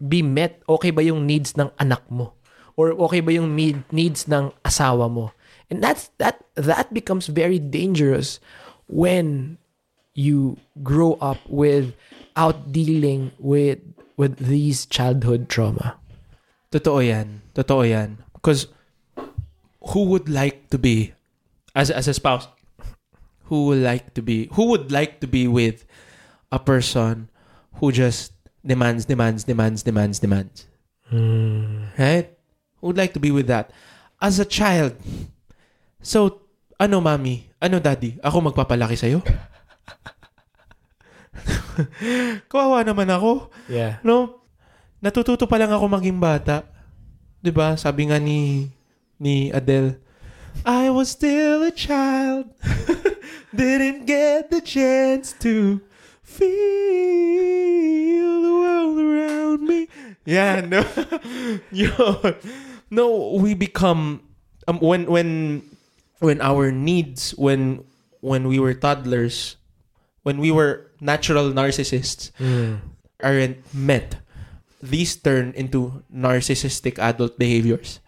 be 0.04 0.20
met. 0.20 0.60
Okay 0.68 0.92
ba 0.92 1.00
yung 1.00 1.24
needs 1.24 1.56
ng 1.56 1.72
anak 1.80 2.04
mo? 2.12 2.36
Or 2.76 2.92
okay 3.08 3.24
ba 3.24 3.32
yung 3.32 3.56
need, 3.56 3.88
needs 3.96 4.28
ng 4.28 4.52
asawa 4.68 5.08
mo? 5.08 5.32
And 5.72 5.80
that's 5.80 6.12
that 6.20 6.44
that 6.60 6.94
becomes 6.94 7.32
very 7.32 7.58
dangerous 7.58 8.44
when 8.92 9.58
you 10.14 10.60
grow 10.84 11.16
up 11.24 11.40
without 11.48 12.76
dealing 12.76 13.32
with 13.40 13.80
with 14.20 14.36
these 14.36 14.86
childhood 14.86 15.48
trauma. 15.48 15.96
Totoo 16.76 17.00
yan. 17.00 17.40
Totoo 17.56 17.88
yan. 17.88 18.20
Because 18.36 18.68
who 19.96 20.12
would 20.12 20.28
like 20.28 20.70
to 20.70 20.78
be, 20.78 21.14
as, 21.74 21.90
as 21.90 22.08
a 22.08 22.14
spouse, 22.14 22.48
who 23.46 23.66
would 23.70 23.82
like 23.82 24.14
to 24.14 24.22
be, 24.22 24.50
who 24.54 24.66
would 24.74 24.92
like 24.92 25.20
to 25.22 25.28
be 25.28 25.48
with 25.48 25.86
a 26.52 26.60
person 26.60 27.30
who 27.78 27.92
just 27.92 28.34
demands, 28.66 29.06
demands, 29.06 29.44
demands, 29.44 29.84
demands, 29.84 30.20
demands? 30.20 30.66
Right? 31.98 32.38
Who 32.82 32.88
would 32.88 32.98
like 32.98 33.14
to 33.14 33.22
be 33.22 33.32
with 33.32 33.48
that? 33.48 33.72
As 34.22 34.40
a 34.40 34.46
child, 34.46 34.96
so, 36.02 36.42
ano 36.80 37.02
mami? 37.02 37.44
Ano 37.62 37.80
daddy? 37.80 38.18
Ako 38.22 38.42
magpapalaki 38.52 38.98
sa'yo? 38.98 39.22
Kawawa 42.52 42.88
naman 42.88 43.12
ako. 43.12 43.52
Yeah. 43.68 44.00
No? 44.02 44.42
Natututo 45.04 45.46
pa 45.46 45.60
lang 45.60 45.70
ako 45.70 45.86
maging 45.92 46.18
bata. 46.18 46.64
'Di 47.44 47.52
ba? 47.54 47.78
Sabi 47.78 48.10
nga 48.10 48.18
ni 48.18 48.72
ni 49.22 49.54
Adele, 49.54 50.02
I 50.64 50.90
was 50.90 51.10
still 51.12 51.64
a 51.64 51.72
child. 51.72 52.54
Didn't 53.56 54.06
get 54.06 54.50
the 54.52 54.62
chance 54.62 55.34
to 55.40 55.82
feel 56.24 56.46
the 58.42 58.54
world 58.54 59.00
around 59.00 59.62
me. 59.68 59.88
Yeah, 60.26 60.62
no. 60.66 60.86
Yun. 61.72 62.36
No, 62.90 63.38
we 63.42 63.54
become 63.54 64.22
um, 64.68 64.80
when 64.80 65.06
when 65.06 65.64
when 66.20 66.42
our 66.42 66.72
needs 66.72 67.32
when 67.38 67.84
when 68.22 68.48
we 68.48 68.60
were 68.60 68.74
toddlers, 68.74 69.58
when 70.24 70.38
we 70.40 70.52
were 70.52 70.92
natural 71.00 71.52
narcissists, 71.52 72.32
aren't 73.22 73.58
met, 73.74 74.18
these 74.82 75.16
turn 75.16 75.54
into 75.56 76.04
narcissistic 76.14 76.98
adult 77.00 77.38
behaviors 77.38 78.00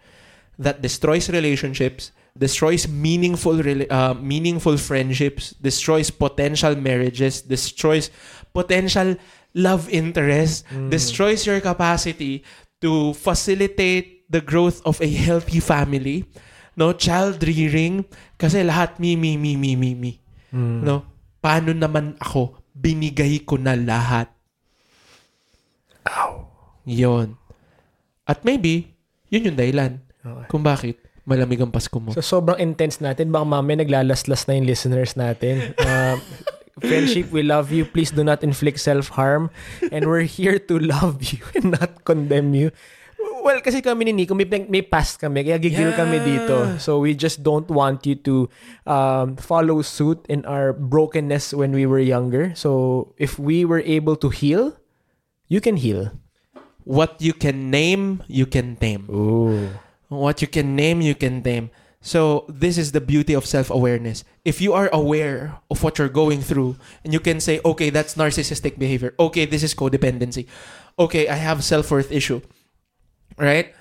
that 0.58 0.82
destroys 0.82 1.30
relationships, 1.30 2.12
destroys 2.38 2.88
meaningful 2.88 3.58
uh, 3.90 4.14
meaningful 4.14 4.78
friendships, 4.78 5.52
destroys 5.58 6.14
potential 6.14 6.78
marriages, 6.78 7.42
destroys 7.42 8.14
potential 8.54 9.18
love 9.58 9.90
interest, 9.90 10.64
destroys 10.90 11.46
your 11.50 11.60
capacity 11.60 12.46
to 12.80 13.14
facilitate 13.18 14.30
the 14.30 14.40
growth 14.40 14.86
of 14.86 15.02
a 15.02 15.10
healthy 15.10 15.60
family. 15.60 16.30
No 16.78 16.94
child 16.94 17.42
rearing 17.42 18.06
kasi 18.38 18.62
lahat 18.62 19.02
me 19.02 19.18
me 19.18 19.34
me 19.34 19.58
me 19.58 19.74
me 19.74 19.98
me. 19.98 20.14
No? 20.54 21.04
Paano 21.42 21.74
naman 21.74 22.14
ako? 22.22 22.62
Binigay 22.78 23.42
ko 23.50 23.58
na 23.58 23.74
lahat. 23.74 24.30
Ow. 26.06 26.46
Yon. 26.86 27.34
At 28.30 28.46
maybe, 28.46 28.94
yun 29.34 29.50
yung 29.50 29.58
dahilan 29.58 30.06
Okay. 30.28 30.48
kung 30.52 30.60
bakit 30.60 31.00
malamig 31.28 31.60
ang 31.60 31.70
Pasko 31.70 32.00
mo. 32.00 32.16
So, 32.16 32.24
sobrang 32.24 32.56
intense 32.58 33.04
natin. 33.04 33.30
Baka 33.30 33.44
mamaya 33.44 33.84
naglalaslas 33.84 34.48
na 34.48 34.56
yung 34.56 34.66
listeners 34.66 35.14
natin. 35.20 35.76
Um, 35.84 36.24
friendship, 36.80 37.30
we 37.36 37.44
love 37.44 37.70
you. 37.70 37.84
Please 37.84 38.16
do 38.16 38.24
not 38.24 38.48
inflict 38.48 38.80
self-harm. 38.80 39.52
And 39.92 40.08
we're 40.08 40.24
here 40.24 40.56
to 40.72 40.80
love 40.80 41.20
you 41.28 41.44
and 41.52 41.76
not 41.76 42.08
condemn 42.08 42.56
you. 42.56 42.72
Well, 43.44 43.60
kasi 43.62 43.82
kami 43.82 44.08
ni 44.10 44.24
Nico, 44.24 44.36
may, 44.36 44.46
may 44.46 44.82
past 44.82 45.20
kami, 45.20 45.44
kaya 45.44 45.60
gigil 45.60 45.94
Yeah. 45.94 46.00
kami 46.00 46.20
dito. 46.20 46.80
So 46.80 47.00
we 47.00 47.14
just 47.16 47.44
don't 47.44 47.68
want 47.70 48.04
you 48.08 48.16
to 48.28 48.50
um, 48.88 49.36
follow 49.38 49.82
suit 49.84 50.20
in 50.28 50.44
our 50.48 50.72
brokenness 50.74 51.54
when 51.54 51.72
we 51.72 51.86
were 51.86 52.02
younger. 52.02 52.52
So 52.56 53.14
if 53.18 53.40
we 53.40 53.64
were 53.64 53.84
able 53.86 54.16
to 54.24 54.30
heal, 54.30 54.76
you 55.48 55.60
can 55.62 55.78
heal. 55.80 56.12
What 56.84 57.20
you 57.20 57.32
can 57.36 57.68
name, 57.72 58.24
you 58.28 58.48
can 58.48 58.76
tame. 58.80 59.08
Ooh. 59.12 59.70
What 60.08 60.42
you 60.42 60.48
can 60.48 60.76
name, 60.76 61.02
you 61.02 61.16
can 61.16 61.44
tame. 61.44 61.70
So 62.00 62.46
this 62.48 62.78
is 62.78 62.92
the 62.92 63.02
beauty 63.02 63.34
of 63.34 63.46
self-awareness. 63.46 64.24
If 64.46 64.62
you 64.62 64.72
are 64.74 64.90
aware 64.94 65.60
of 65.70 65.84
what 65.84 65.98
you're 65.98 66.08
going 66.14 66.42
through 66.42 66.78
and 67.04 67.12
you 67.12 67.20
can 67.20 67.40
say, 67.40 67.60
okay, 67.66 67.90
that's 67.90 68.16
narcissistic 68.16 68.80
behavior. 68.80 69.14
Okay, 69.20 69.46
this 69.46 69.64
is 69.64 69.74
codependency. 69.76 70.48
Okay, 70.98 71.28
I 71.28 71.36
have 71.36 71.64
self-worth 71.64 72.12
issue. 72.12 72.42
Right? 73.38 73.74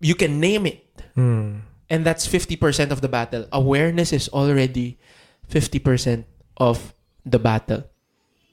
You 0.00 0.14
can 0.14 0.40
name 0.40 0.66
it. 0.66 0.86
Hmm. 1.14 1.68
And 1.90 2.06
that's 2.06 2.26
50% 2.26 2.90
of 2.90 3.00
the 3.02 3.08
battle. 3.08 3.46
Awareness 3.52 4.12
is 4.12 4.28
already 4.30 4.98
50% 5.50 6.24
of 6.56 6.94
the 7.26 7.38
battle. 7.38 7.84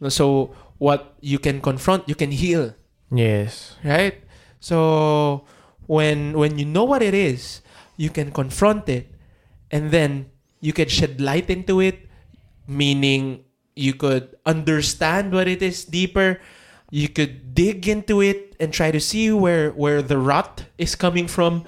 So 0.10 0.54
what 0.78 1.16
you 1.22 1.40
can 1.40 1.62
confront, 1.62 2.10
you 2.10 2.16
can 2.16 2.32
heal 2.32 2.74
Yes. 3.10 3.78
right 3.86 4.20
so 4.60 5.46
when 5.88 6.38
when 6.38 6.60
you 6.60 6.66
know 6.66 6.84
what 6.84 7.02
it 7.02 7.16
is 7.16 7.62
you 7.96 8.12
can 8.12 8.32
confront 8.32 8.88
it 8.88 9.10
and 9.72 9.92
then 9.92 10.30
you 10.60 10.72
can 10.72 10.88
shed 10.88 11.20
light 11.20 11.50
into 11.50 11.80
it 11.80 12.08
meaning 12.68 13.48
you 13.78 13.94
could 13.94 14.36
understand 14.46 15.32
what 15.32 15.48
it 15.48 15.62
is 15.62 15.86
deeper. 15.86 16.42
You 16.90 17.08
could 17.08 17.54
dig 17.54 17.88
into 17.88 18.22
it 18.22 18.56
and 18.60 18.74
try 18.74 18.92
to 18.92 19.00
see 19.00 19.32
where 19.32 19.72
where 19.72 20.02
the 20.02 20.18
rot 20.18 20.66
is 20.78 20.96
coming 20.98 21.28
from 21.30 21.64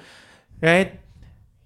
right? 0.60 1.00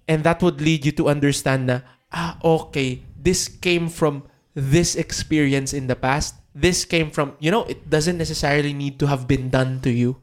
And 0.07 0.23
that 0.23 0.39
would 0.45 0.61
lead 0.61 0.85
you 0.85 0.93
to 1.01 1.09
understand 1.09 1.67
na 1.67 1.81
ah 2.13 2.37
okay 2.45 3.01
this 3.17 3.49
came 3.49 3.89
from 3.89 4.23
this 4.53 4.95
experience 4.95 5.73
in 5.73 5.87
the 5.89 5.97
past. 5.97 6.37
This 6.55 6.85
came 6.85 7.11
from 7.11 7.35
you 7.41 7.49
know 7.49 7.65
it 7.65 7.89
doesn't 7.89 8.21
necessarily 8.21 8.71
need 8.71 9.01
to 9.01 9.07
have 9.09 9.27
been 9.27 9.49
done 9.49 9.81
to 9.83 9.91
you 9.91 10.21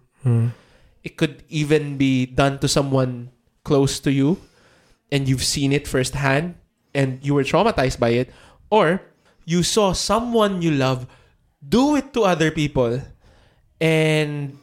it 1.03 1.19
could 1.19 1.43
even 1.51 1.99
be 1.99 2.27
done 2.27 2.59
to 2.59 2.69
someone 2.69 3.31
close 3.63 3.99
to 4.01 4.11
you 4.11 4.39
and 5.11 5.29
you've 5.29 5.45
seen 5.45 5.73
it 5.73 5.87
firsthand 5.87 6.55
and 6.95 7.19
you 7.23 7.35
were 7.35 7.45
traumatized 7.45 7.99
by 7.99 8.11
it 8.11 8.31
or 8.71 9.03
you 9.45 9.63
saw 9.63 9.93
someone 9.93 10.63
you 10.63 10.71
love 10.71 11.07
do 11.63 11.95
it 11.95 12.15
to 12.15 12.23
other 12.23 12.51
people 12.51 12.99
and 13.83 14.59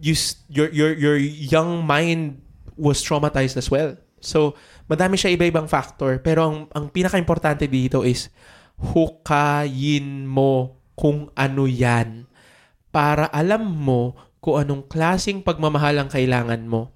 you 0.00 0.16
your 0.48 0.68
your 0.72 0.92
your 0.96 1.16
young 1.16 1.84
mind 1.84 2.40
was 2.76 3.04
traumatized 3.04 3.60
as 3.60 3.68
well. 3.68 3.96
So 4.20 4.56
madami 4.88 5.20
siya 5.20 5.36
iba-ibang 5.36 5.68
factor 5.68 6.16
pero 6.20 6.48
ang 6.48 6.56
ang 6.72 6.88
pinaka-importante 6.88 7.68
dito 7.68 8.04
is 8.04 8.32
hukayin 8.80 10.24
mo 10.24 10.80
kung 10.96 11.28
ano 11.36 11.68
yan 11.68 12.24
para 12.88 13.28
alam 13.28 13.64
mo 13.64 14.16
kung 14.40 14.56
anong 14.60 14.88
klasing 14.88 15.44
pagmamahal 15.44 16.00
ang 16.00 16.10
kailangan 16.10 16.64
mo. 16.64 16.92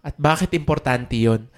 At 0.00 0.16
bakit 0.16 0.56
importante 0.56 1.20
yon? 1.20 1.52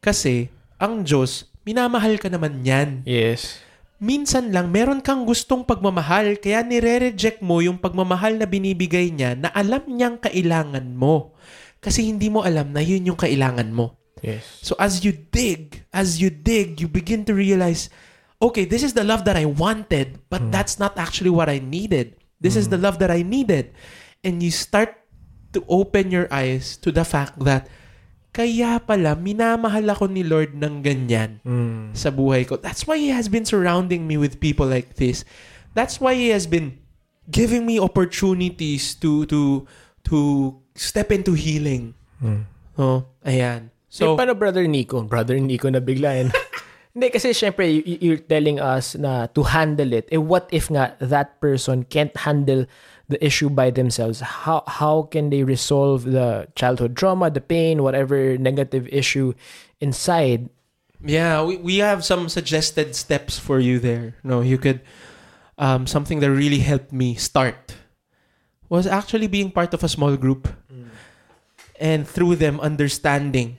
Kasi, 0.00 0.48
ang 0.80 1.04
Diyos, 1.04 1.52
minamahal 1.68 2.16
ka 2.16 2.32
naman 2.32 2.64
yan. 2.64 3.04
Yes. 3.04 3.60
Minsan 4.00 4.48
lang, 4.48 4.72
meron 4.72 5.04
kang 5.04 5.28
gustong 5.28 5.68
pagmamahal, 5.68 6.40
kaya 6.40 6.64
nire-reject 6.64 7.44
mo 7.44 7.60
yung 7.60 7.76
pagmamahal 7.76 8.40
na 8.40 8.48
binibigay 8.48 9.12
niya 9.12 9.36
na 9.36 9.52
alam 9.52 9.84
niyang 9.84 10.16
kailangan 10.16 10.96
mo. 10.96 11.36
Kasi 11.84 12.08
hindi 12.08 12.32
mo 12.32 12.40
alam 12.40 12.72
na 12.72 12.80
yun 12.80 13.12
yung 13.12 13.20
kailangan 13.20 13.68
mo. 13.68 14.00
Yes. 14.24 14.64
So 14.64 14.72
as 14.80 15.04
you 15.04 15.12
dig, 15.12 15.84
as 15.92 16.16
you 16.16 16.32
dig, 16.32 16.80
you 16.80 16.88
begin 16.88 17.28
to 17.28 17.36
realize, 17.36 17.92
okay, 18.40 18.64
this 18.64 18.80
is 18.80 18.96
the 18.96 19.04
love 19.04 19.28
that 19.28 19.36
I 19.36 19.44
wanted, 19.44 20.16
but 20.32 20.48
that's 20.48 20.80
not 20.80 20.96
actually 20.96 21.32
what 21.32 21.52
I 21.52 21.60
needed. 21.60 22.16
This 22.40 22.56
is 22.56 22.72
the 22.72 22.80
love 22.80 22.96
that 23.04 23.12
I 23.12 23.20
needed. 23.20 23.76
And 24.20 24.42
you 24.42 24.52
start 24.52 24.96
to 25.52 25.64
open 25.66 26.10
your 26.12 26.28
eyes 26.30 26.76
to 26.84 26.92
the 26.92 27.02
fact 27.04 27.40
that 27.42 27.66
kaya 28.30 28.78
pala 28.78 29.18
minamahal 29.18 29.90
ako 29.90 30.06
ni 30.06 30.22
Lord 30.22 30.54
ng 30.54 30.84
ganyan 30.86 31.42
sa 31.96 32.14
buhay 32.14 32.46
ko. 32.46 32.54
That's 32.60 32.86
why 32.86 33.00
He 33.00 33.10
has 33.10 33.26
been 33.26 33.42
surrounding 33.48 34.06
me 34.06 34.14
with 34.20 34.38
people 34.38 34.70
like 34.70 35.00
this. 35.00 35.26
That's 35.74 35.98
why 35.98 36.14
He 36.14 36.30
has 36.30 36.46
been 36.46 36.78
giving 37.26 37.66
me 37.66 37.80
opportunities 37.82 38.94
to 39.02 39.26
to 39.26 39.66
to 40.06 40.18
step 40.78 41.10
into 41.10 41.34
healing. 41.34 41.94
Oh, 42.78 43.04
ayan. 43.26 43.74
So, 43.90 44.14
So, 44.14 44.20
paano 44.20 44.38
Brother 44.38 44.70
Nico? 44.70 45.02
Brother 45.02 45.42
Nico 45.42 45.66
na 45.66 45.82
bigla 45.82 46.14
yan. 46.14 46.28
Hindi, 46.94 47.06
kasi 47.10 47.30
syempre, 47.30 47.70
you're 47.70 48.18
telling 48.22 48.58
us 48.58 48.98
na 48.98 49.30
to 49.30 49.46
handle 49.46 49.94
it. 49.94 50.10
Eh, 50.10 50.18
what 50.18 50.50
if 50.50 50.66
nga 50.70 50.94
that 50.98 51.38
person 51.38 51.86
can't 51.86 52.14
handle 52.18 52.66
the 53.10 53.18
issue 53.24 53.50
by 53.50 53.70
themselves? 53.70 54.20
How 54.20 54.62
how 54.66 55.10
can 55.10 55.30
they 55.30 55.42
resolve 55.42 56.06
the 56.06 56.48
childhood 56.54 56.96
trauma, 56.96 57.30
the 57.30 57.42
pain, 57.42 57.82
whatever 57.82 58.38
negative 58.38 58.88
issue 58.88 59.34
inside? 59.80 60.48
Yeah, 61.02 61.42
we, 61.42 61.56
we 61.56 61.78
have 61.78 62.04
some 62.04 62.28
suggested 62.28 62.94
steps 62.94 63.38
for 63.38 63.58
you 63.58 63.78
there. 63.78 64.16
No, 64.22 64.40
you 64.40 64.56
could 64.56 64.80
um 65.58 65.86
something 65.86 66.20
that 66.24 66.30
really 66.30 66.64
helped 66.64 66.92
me 66.92 67.14
start 67.14 67.76
was 68.70 68.86
actually 68.86 69.26
being 69.26 69.50
part 69.50 69.74
of 69.74 69.82
a 69.82 69.90
small 69.90 70.16
group. 70.16 70.48
And 71.80 72.06
through 72.06 72.36
them 72.36 72.60
understanding 72.60 73.56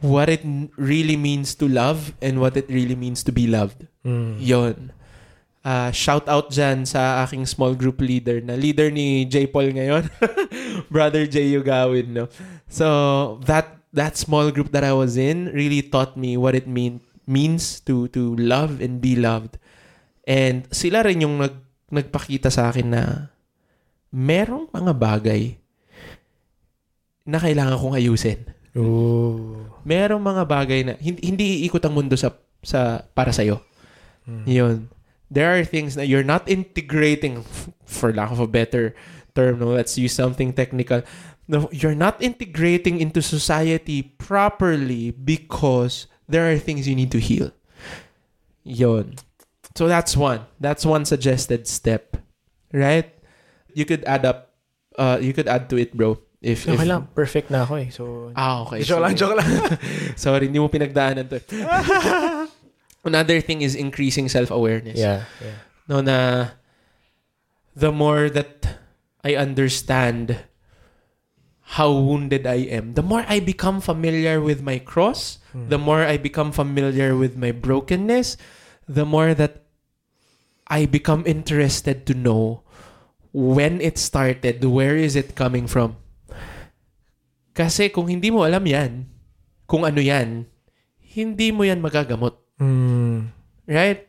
what 0.00 0.30
it 0.30 0.46
really 0.78 1.16
means 1.18 1.54
to 1.56 1.66
love 1.66 2.14
and 2.22 2.40
what 2.40 2.56
it 2.56 2.70
really 2.70 2.94
means 2.94 3.22
to 3.24 3.32
be 3.32 3.46
loved. 3.50 3.86
Yon. 4.38 4.92
Ah, 5.68 5.92
shout 5.92 6.24
out 6.32 6.48
dyan 6.48 6.88
sa 6.88 7.20
aking 7.28 7.44
small 7.44 7.76
group 7.76 8.00
leader 8.00 8.40
na 8.40 8.56
leader 8.56 8.88
ni 8.88 9.28
J. 9.28 9.44
Paul 9.52 9.76
ngayon. 9.76 10.08
Brother 10.94 11.28
J. 11.28 11.44
Yugawin, 11.52 12.16
no? 12.16 12.24
So, 12.72 13.36
that 13.44 13.76
that 13.92 14.16
small 14.16 14.48
group 14.48 14.72
that 14.72 14.80
I 14.80 14.96
was 14.96 15.20
in 15.20 15.52
really 15.52 15.84
taught 15.84 16.16
me 16.16 16.40
what 16.40 16.56
it 16.56 16.64
mean 16.64 17.04
means 17.28 17.84
to 17.84 18.08
to 18.16 18.32
love 18.40 18.80
and 18.80 19.04
be 19.04 19.12
loved. 19.12 19.60
And 20.24 20.64
sila 20.72 21.04
rin 21.04 21.20
yung 21.20 21.36
nag, 21.36 21.52
nagpakita 21.92 22.48
sa 22.48 22.72
akin 22.72 22.88
na 22.88 23.02
merong 24.08 24.72
mga 24.72 24.92
bagay 24.96 25.60
na 27.28 27.36
kailangan 27.36 27.76
kong 27.76 27.96
ayusin 28.00 28.40
Ooh. 28.72 29.68
merong 29.84 30.20
mga 30.20 30.42
bagay 30.48 30.80
na 30.80 30.92
hindi, 30.96 31.20
hindi 31.28 31.46
iikot 31.68 31.84
ang 31.84 31.92
mundo 31.92 32.16
sa 32.16 32.32
sa 32.64 33.04
para 33.12 33.36
sa 33.36 33.44
iyo. 33.44 33.60
Yun. 34.48 34.88
There 35.30 35.52
are 35.52 35.64
things 35.64 35.94
that 35.94 36.08
you're 36.08 36.24
not 36.24 36.48
integrating 36.48 37.44
for 37.84 38.12
lack 38.12 38.30
of 38.30 38.40
a 38.40 38.46
better 38.48 38.94
term, 39.34 39.60
no, 39.60 39.68
let's 39.70 39.96
use 39.98 40.12
something 40.12 40.52
technical. 40.52 41.02
No, 41.46 41.68
you're 41.72 41.94
not 41.94 42.20
integrating 42.20 43.00
into 43.00 43.22
society 43.22 44.02
properly 44.02 45.10
because 45.12 46.06
there 46.28 46.50
are 46.50 46.58
things 46.58 46.88
you 46.88 46.96
need 46.96 47.12
to 47.12 47.20
heal. 47.20 47.52
Yun. 48.64 49.16
So 49.76 49.86
that's 49.86 50.16
one. 50.16 50.44
That's 50.60 50.84
one 50.84 51.04
suggested 51.04 51.68
step. 51.68 52.16
Right? 52.72 53.08
You 53.72 53.84
could 53.84 54.04
add 54.04 54.26
up 54.26 54.52
uh 54.98 55.18
you 55.22 55.32
could 55.32 55.48
add 55.48 55.70
to 55.70 55.76
it, 55.78 55.96
bro. 55.96 56.18
If, 56.42 56.68
Okay 56.68 56.86
if 56.86 56.86
lang, 56.86 57.08
perfect 57.14 57.50
na 57.50 57.66
ako 57.66 57.74
eh. 57.82 57.88
So, 57.90 58.30
Ah, 58.36 58.62
okay. 58.62 58.86
joke 58.86 59.02
lang, 59.02 59.18
Sige. 59.18 59.26
joke 59.26 59.36
lang. 59.42 59.50
Sorry, 60.16 60.46
hindi 60.46 60.62
mo 60.62 60.70
pinagdaanan 60.70 61.26
to. 61.26 61.38
Another 63.08 63.40
thing 63.40 63.64
is 63.64 63.72
increasing 63.74 64.28
self-awareness. 64.28 65.00
yeah, 65.00 65.24
yeah. 65.40 65.64
No, 65.88 66.04
na 66.04 66.52
the 67.72 67.88
more 67.88 68.28
that 68.28 68.84
I 69.24 69.34
understand 69.34 70.44
how 71.78 71.92
wounded 71.92 72.44
I 72.44 72.68
am, 72.68 72.92
the 72.94 73.04
more 73.04 73.24
I 73.28 73.40
become 73.40 73.80
familiar 73.80 74.40
with 74.40 74.60
my 74.60 74.78
cross, 74.78 75.40
the 75.52 75.80
more 75.80 76.04
I 76.04 76.16
become 76.20 76.52
familiar 76.52 77.16
with 77.16 77.36
my 77.36 77.52
brokenness, 77.52 78.36
the 78.88 79.04
more 79.04 79.32
that 79.36 79.68
I 80.68 80.84
become 80.84 81.24
interested 81.28 82.04
to 82.08 82.14
know 82.16 82.64
when 83.32 83.80
it 83.80 83.96
started, 83.96 84.64
where 84.64 84.96
is 84.96 85.16
it 85.16 85.36
coming 85.36 85.68
from. 85.68 85.96
Kasi 87.52 87.88
kung 87.92 88.08
hindi 88.08 88.32
mo 88.32 88.48
alam 88.48 88.64
yan, 88.64 89.08
kung 89.68 89.84
ano 89.84 90.00
yan, 90.00 90.48
hindi 91.00 91.52
mo 91.52 91.68
yan 91.68 91.84
magagamot. 91.84 92.38
Mm. 92.60 93.30
right? 93.66 94.06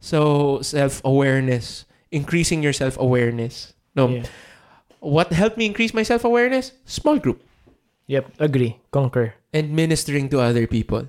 So 0.00 0.60
self-awareness, 0.60 1.86
increasing 2.10 2.62
your 2.62 2.72
self-awareness. 2.72 3.74
No. 3.96 4.08
Yeah. 4.08 4.26
What 5.00 5.32
helped 5.32 5.56
me 5.56 5.66
increase 5.66 5.94
my 5.94 6.02
self-awareness? 6.02 6.72
Small 6.84 7.18
group 7.18 7.42
Yep, 8.06 8.38
agree. 8.38 8.78
Concur. 8.92 9.34
and 9.56 9.72
ministering 9.72 10.28
to 10.28 10.38
other 10.38 10.66
people. 10.68 11.08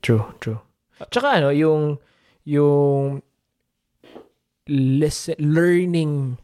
True, 0.00 0.32
true. 0.40 0.62
Tsaka 1.10 1.42
ano, 1.42 1.50
yung 1.50 1.98
yung 2.46 3.20
listen, 4.70 5.34
learning 5.42 6.38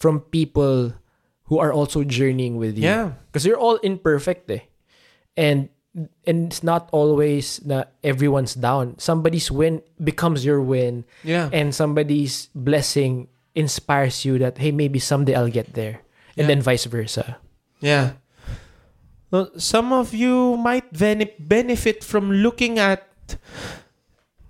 from 0.00 0.20
people 0.32 0.96
who 1.46 1.58
are 1.60 1.70
also 1.72 2.02
journeying 2.02 2.56
with 2.56 2.74
you. 2.80 2.88
Yeah. 2.88 3.20
Because 3.30 3.46
you're 3.46 3.60
all 3.60 3.76
imperfect 3.84 4.50
eh. 4.50 4.64
And 5.36 5.68
and 6.26 6.52
it's 6.52 6.62
not 6.62 6.88
always 6.92 7.64
na 7.64 7.84
everyone's 8.04 8.52
down. 8.54 8.94
Somebody's 9.00 9.50
win 9.50 9.80
becomes 9.96 10.44
your 10.44 10.60
win 10.60 11.04
Yeah. 11.24 11.48
and 11.52 11.74
somebody's 11.74 12.48
blessing 12.54 13.28
inspires 13.56 14.24
you 14.24 14.36
that 14.38 14.58
hey 14.60 14.70
maybe 14.70 14.98
someday 15.00 15.34
I'll 15.34 15.48
get 15.52 15.72
there. 15.72 16.04
And 16.36 16.48
then 16.52 16.60
vice 16.60 16.84
versa. 16.84 17.40
Yeah. 17.80 18.20
Well, 19.32 19.48
some 19.56 19.92
of 19.92 20.12
you 20.12 20.56
might 20.60 20.92
bene- 20.92 21.32
benefit 21.40 22.04
from 22.04 22.30
looking 22.30 22.78
at 22.78 23.08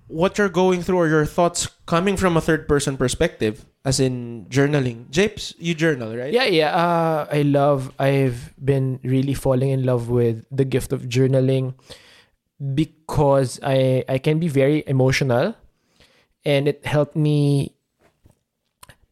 what 0.08 0.38
you're 0.38 0.48
going 0.48 0.82
through 0.82 0.98
or 0.98 1.08
your 1.08 1.26
thoughts 1.26 1.68
coming 1.86 2.16
from 2.16 2.36
a 2.36 2.40
third 2.40 2.68
person 2.68 2.96
perspective, 2.96 3.66
as 3.84 3.98
in 3.98 4.46
journaling. 4.48 5.10
Japes, 5.10 5.54
you 5.58 5.74
journal, 5.74 6.16
right? 6.16 6.32
Yeah, 6.32 6.44
yeah. 6.44 6.74
Uh, 6.74 7.26
I 7.30 7.42
love, 7.42 7.92
I've 7.98 8.54
been 8.62 9.00
really 9.02 9.34
falling 9.34 9.70
in 9.70 9.84
love 9.84 10.08
with 10.08 10.44
the 10.50 10.64
gift 10.64 10.92
of 10.92 11.02
journaling 11.02 11.74
because 12.74 13.58
I, 13.62 14.04
I 14.08 14.18
can 14.18 14.38
be 14.38 14.48
very 14.48 14.84
emotional 14.86 15.54
and 16.44 16.68
it 16.68 16.86
helped 16.86 17.16
me 17.16 17.74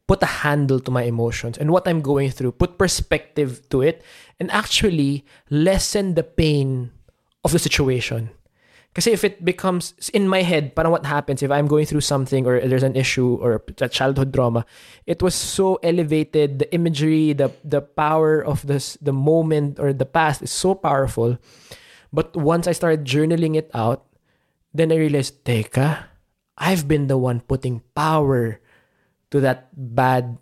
put 0.06 0.22
a 0.22 0.46
handle 0.46 0.78
to 0.80 0.90
my 0.90 1.02
emotions 1.02 1.58
and 1.58 1.70
what 1.70 1.88
I'm 1.88 2.00
going 2.00 2.30
through, 2.30 2.52
put 2.52 2.78
perspective 2.78 3.68
to 3.70 3.82
it, 3.82 4.02
and 4.38 4.50
actually 4.50 5.24
lessen 5.50 6.14
the 6.14 6.22
pain 6.22 6.92
of 7.42 7.52
the 7.52 7.58
situation. 7.58 8.30
Kasi 8.94 9.10
if 9.10 9.26
it 9.26 9.44
becomes 9.44 9.92
in 10.14 10.30
my 10.30 10.46
head, 10.46 10.78
parang 10.78 10.94
what 10.94 11.04
happens 11.04 11.42
if 11.42 11.50
I'm 11.50 11.66
going 11.66 11.84
through 11.84 12.06
something 12.06 12.46
or 12.46 12.62
there's 12.62 12.86
an 12.86 12.94
issue 12.94 13.34
or 13.42 13.58
a 13.82 13.88
childhood 13.88 14.32
trauma, 14.32 14.64
it 15.04 15.18
was 15.18 15.34
so 15.34 15.82
elevated. 15.82 16.62
The 16.62 16.70
imagery, 16.70 17.34
the 17.34 17.50
the 17.66 17.82
power 17.82 18.38
of 18.38 18.62
this, 18.70 18.94
the 19.02 19.12
moment 19.12 19.82
or 19.82 19.90
the 19.90 20.06
past 20.06 20.46
is 20.46 20.54
so 20.54 20.78
powerful. 20.78 21.42
But 22.14 22.38
once 22.38 22.70
I 22.70 22.72
started 22.78 23.02
journaling 23.02 23.58
it 23.58 23.66
out, 23.74 24.06
then 24.70 24.94
I 24.94 25.02
realized, 25.02 25.42
teka, 25.42 26.06
I've 26.54 26.86
been 26.86 27.10
the 27.10 27.18
one 27.18 27.42
putting 27.42 27.82
power 27.98 28.62
to 29.34 29.42
that 29.42 29.74
bad 29.74 30.38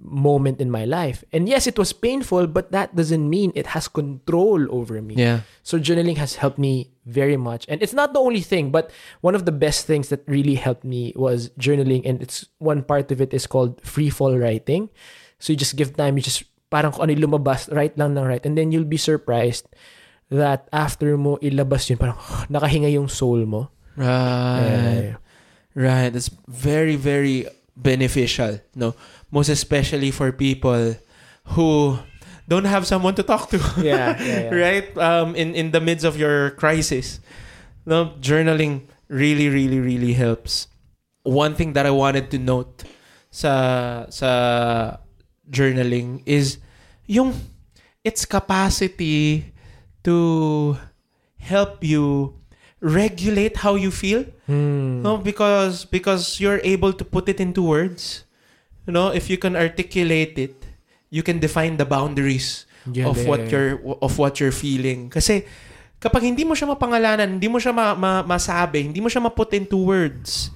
moment 0.00 0.60
in 0.60 0.70
my 0.70 0.84
life. 0.84 1.24
And 1.32 1.48
yes, 1.48 1.66
it 1.66 1.78
was 1.78 1.92
painful, 1.92 2.46
but 2.46 2.72
that 2.72 2.94
doesn't 2.94 3.28
mean 3.28 3.52
it 3.54 3.68
has 3.68 3.88
control 3.88 4.66
over 4.70 5.00
me. 5.00 5.14
Yeah. 5.16 5.40
So 5.62 5.78
journaling 5.78 6.16
has 6.16 6.36
helped 6.36 6.58
me 6.58 6.90
very 7.06 7.36
much. 7.36 7.66
And 7.68 7.82
it's 7.82 7.92
not 7.92 8.12
the 8.12 8.20
only 8.20 8.40
thing, 8.40 8.70
but 8.70 8.90
one 9.20 9.34
of 9.34 9.44
the 9.44 9.52
best 9.52 9.86
things 9.86 10.08
that 10.08 10.22
really 10.26 10.54
helped 10.54 10.84
me 10.84 11.12
was 11.16 11.50
journaling. 11.58 12.02
And 12.04 12.22
it's 12.22 12.46
one 12.58 12.82
part 12.82 13.10
of 13.10 13.20
it 13.20 13.32
is 13.32 13.46
called 13.46 13.80
free 13.82 14.10
fall 14.10 14.36
writing. 14.36 14.90
So 15.38 15.52
you 15.52 15.56
just 15.56 15.76
give 15.76 15.96
time, 15.96 16.16
you 16.16 16.22
just 16.22 16.44
parang 16.70 16.92
kung 16.92 17.08
ano 17.08 17.14
lumabas, 17.14 17.72
write 17.74 17.96
lang 17.98 18.16
ng 18.16 18.24
write. 18.24 18.46
And 18.46 18.56
then 18.56 18.72
you'll 18.72 18.88
be 18.88 18.98
surprised 18.98 19.66
that 20.30 20.68
after 20.72 21.16
mo 21.16 21.38
ilabas 21.38 21.88
yun, 21.90 21.98
parang 21.98 22.18
ah, 22.18 22.46
nakahinga 22.50 22.90
yung 22.90 23.08
soul 23.08 23.46
mo. 23.46 23.70
Right. 23.96 25.16
Right. 25.74 26.10
That's 26.10 26.30
very, 26.48 26.96
very 26.96 27.46
beneficial. 27.76 28.60
No, 28.74 28.96
most 29.30 29.48
especially 29.48 30.10
for 30.10 30.32
people 30.32 30.96
who 31.54 31.98
don't 32.48 32.64
have 32.66 32.86
someone 32.86 33.14
to 33.16 33.22
talk 33.22 33.50
to. 33.50 33.58
Yeah, 33.78 34.14
yeah, 34.22 34.40
yeah. 34.50 34.54
right. 34.54 34.86
Um, 34.98 35.34
in 35.34 35.54
in 35.54 35.70
the 35.72 35.80
midst 35.80 36.04
of 36.04 36.16
your 36.18 36.50
crisis, 36.54 37.20
no, 37.86 38.14
journaling 38.20 38.86
really, 39.08 39.48
really, 39.48 39.78
really 39.80 40.14
helps. 40.14 40.68
One 41.26 41.54
thing 41.54 41.74
that 41.74 41.86
I 41.86 41.90
wanted 41.94 42.30
to 42.34 42.38
note 42.38 42.86
sa 43.30 44.06
sa 44.10 44.98
journaling 45.50 46.22
is 46.26 46.58
yung 47.06 47.34
its 48.02 48.24
capacity 48.24 49.50
to 50.06 50.78
help 51.38 51.82
you 51.82 52.34
regulate 52.82 53.56
how 53.62 53.74
you 53.74 53.90
feel 53.90 54.22
Hmm. 54.46 55.02
no 55.02 55.16
because 55.18 55.82
because 55.86 56.38
you're 56.38 56.62
able 56.62 56.92
to 56.94 57.02
put 57.02 57.26
it 57.26 57.42
into 57.42 57.62
words 57.62 58.22
you 58.86 58.92
know 58.94 59.10
if 59.10 59.26
you 59.28 59.36
can 59.36 59.54
articulate 59.54 60.38
it 60.38 60.54
you 61.10 61.20
can 61.20 61.38
define 61.38 61.76
the 61.76 61.86
boundaries 61.86 62.64
Yeah, 62.86 63.10
of 63.10 63.18
what 63.26 63.50
you're 63.50 63.82
of 63.98 64.14
what 64.14 64.38
you're 64.38 64.54
feeling 64.54 65.10
kasi 65.10 65.42
kapag 65.98 66.22
hindi 66.22 66.46
mo 66.46 66.54
siya 66.54 66.70
mapangalanan 66.70 67.34
hindi 67.34 67.50
mo 67.50 67.58
siya 67.58 67.74
ma, 67.74 67.98
ma- 67.98 68.22
masabi 68.22 68.86
hindi 68.86 69.02
mo 69.02 69.10
siya 69.10 69.26
ma-put 69.26 69.50
into 69.58 69.74
words 69.74 70.54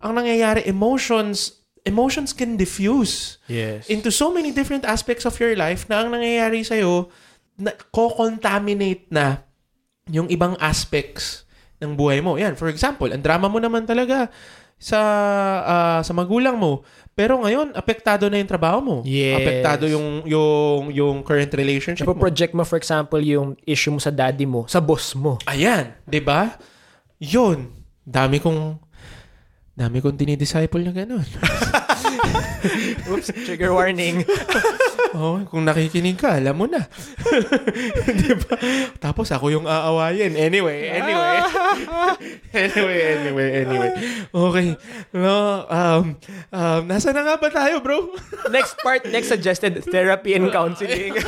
ang 0.00 0.16
nangyayari 0.16 0.64
emotions 0.64 1.60
emotions 1.84 2.32
can 2.32 2.56
diffuse 2.56 3.36
Yes. 3.44 3.88
into 3.92 4.08
so 4.08 4.32
many 4.32 4.52
different 4.52 4.88
aspects 4.88 5.28
of 5.28 5.36
your 5.36 5.52
life 5.56 5.88
na 5.88 6.04
ang 6.04 6.12
nangyayari 6.12 6.60
sa'yo, 6.64 7.08
na, 7.56 7.72
ko-contaminate 7.92 9.08
na 9.12 9.44
yung 10.08 10.28
ibang 10.28 10.56
aspects 10.60 11.44
ng 11.80 11.96
buhay 11.96 12.20
mo. 12.20 12.36
Yan, 12.36 12.56
for 12.56 12.68
example, 12.68 13.08
ang 13.08 13.24
drama 13.24 13.48
mo 13.48 13.56
naman 13.56 13.88
talaga 13.88 14.28
sa 14.76 15.00
ah, 15.64 16.00
sa 16.00 16.12
magulang 16.12 16.56
mo. 16.56 16.84
Pero 17.20 17.36
ngayon, 17.44 17.76
apektado 17.76 18.32
na 18.32 18.40
yung 18.40 18.48
trabaho 18.48 18.80
mo. 18.80 18.96
Yes. 19.04 19.36
Apektado 19.44 19.84
yung 19.84 20.24
yung 20.24 20.88
yung 20.88 21.16
current 21.20 21.52
relationship 21.52 22.08
mo. 22.08 22.16
project 22.16 22.56
mo, 22.56 22.64
for 22.64 22.80
example, 22.80 23.20
yung 23.20 23.60
issue 23.68 23.92
mo 23.92 24.00
sa 24.00 24.08
daddy 24.08 24.48
mo, 24.48 24.64
sa 24.64 24.80
boss 24.80 25.12
mo. 25.12 25.36
Ayan, 25.44 25.92
'di 26.08 26.24
ba? 26.24 26.56
Yun. 27.20 27.76
Dami 28.08 28.40
kong 28.40 28.80
dami 29.80 30.04
kong 30.04 30.20
dinidisciple 30.20 30.84
na 30.84 30.92
ganun. 30.92 31.24
Oops, 33.08 33.28
trigger 33.48 33.72
warning. 33.72 34.20
Oh, 35.10 35.42
kung 35.50 35.66
nakikinig 35.66 36.22
ka, 36.22 36.38
alam 36.38 36.54
mo 36.54 36.70
na. 36.70 36.86
'Di 38.14 38.30
ba? 38.46 38.54
Tapos 39.02 39.26
ako 39.34 39.50
yung 39.50 39.66
aawayin. 39.66 40.38
Anyway, 40.38 40.86
anyway. 40.86 41.42
anyway, 42.54 42.98
anyway, 43.18 43.48
anyway. 43.66 43.90
Okay. 44.30 44.78
No, 45.10 45.66
um, 45.66 46.14
um, 46.54 46.80
nasa 46.86 47.10
na 47.10 47.26
nga 47.26 47.42
ba 47.42 47.50
tayo, 47.50 47.82
bro? 47.82 48.14
next 48.54 48.78
part, 48.86 49.02
next 49.10 49.34
suggested 49.34 49.82
therapy 49.90 50.38
and 50.38 50.46
counseling. 50.54 51.18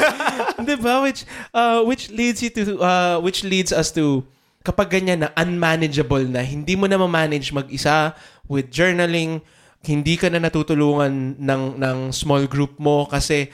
'Di 0.62 0.76
ba? 0.78 1.02
Which 1.02 1.26
uh, 1.50 1.82
which 1.82 2.06
leads 2.14 2.38
you 2.38 2.54
to 2.54 2.78
uh, 2.78 3.16
which 3.18 3.42
leads 3.42 3.74
us 3.74 3.90
to 3.98 4.22
kapag 4.62 4.94
ganyan 4.94 5.26
na 5.26 5.28
unmanageable 5.34 6.22
na 6.22 6.38
hindi 6.46 6.78
mo 6.78 6.86
na 6.86 6.94
ma-manage 6.94 7.50
mag-isa 7.50 8.14
with 8.48 8.70
journaling, 8.70 9.42
hindi 9.82 10.14
ka 10.14 10.30
na 10.30 10.38
natutulungan 10.38 11.42
ng 11.42 11.62
ng 11.82 11.98
small 12.14 12.46
group 12.46 12.78
mo 12.78 13.06
kasi 13.10 13.50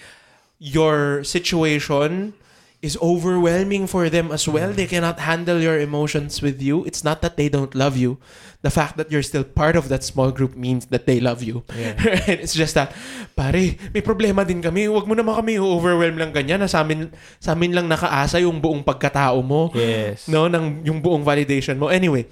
your 0.61 1.25
situation 1.25 2.37
is 2.79 2.95
overwhelming 3.03 3.91
for 3.91 4.07
them 4.07 4.31
as 4.31 4.47
well. 4.47 4.71
They 4.71 4.87
cannot 4.87 5.19
handle 5.19 5.59
your 5.59 5.83
emotions 5.83 6.39
with 6.39 6.63
you. 6.63 6.87
It's 6.87 7.03
not 7.03 7.23
that 7.27 7.35
they 7.35 7.51
don't 7.51 7.75
love 7.75 7.99
you. 7.99 8.23
The 8.63 8.71
fact 8.71 8.95
that 8.99 9.11
you're 9.11 9.27
still 9.27 9.43
part 9.43 9.75
of 9.75 9.91
that 9.91 10.07
small 10.07 10.31
group 10.31 10.55
means 10.55 10.87
that 10.95 11.07
they 11.07 11.19
love 11.19 11.43
you. 11.43 11.67
Right? 11.75 12.39
It's 12.43 12.55
just 12.55 12.79
that, 12.79 12.95
pare, 13.35 13.75
may 13.91 14.03
problema 14.03 14.47
din 14.47 14.63
kami. 14.63 14.87
Huwag 14.87 15.11
mo 15.11 15.19
naman 15.19 15.35
kami 15.35 15.59
overwhelm 15.59 16.23
lang 16.23 16.31
ganyan 16.31 16.63
na 16.63 16.71
sa 16.71 16.87
amin, 16.87 17.11
sa 17.43 17.59
amin 17.59 17.75
lang 17.75 17.91
nakaasa 17.91 18.39
yung 18.39 18.63
buong 18.63 18.87
pagkatao 18.87 19.43
mo. 19.43 19.75
Yes. 19.75 20.31
No, 20.31 20.47
ng, 20.47 20.87
yung 20.87 21.03
buong 21.03 21.27
validation 21.27 21.83
mo. 21.83 21.91
Anyway, 21.91 22.31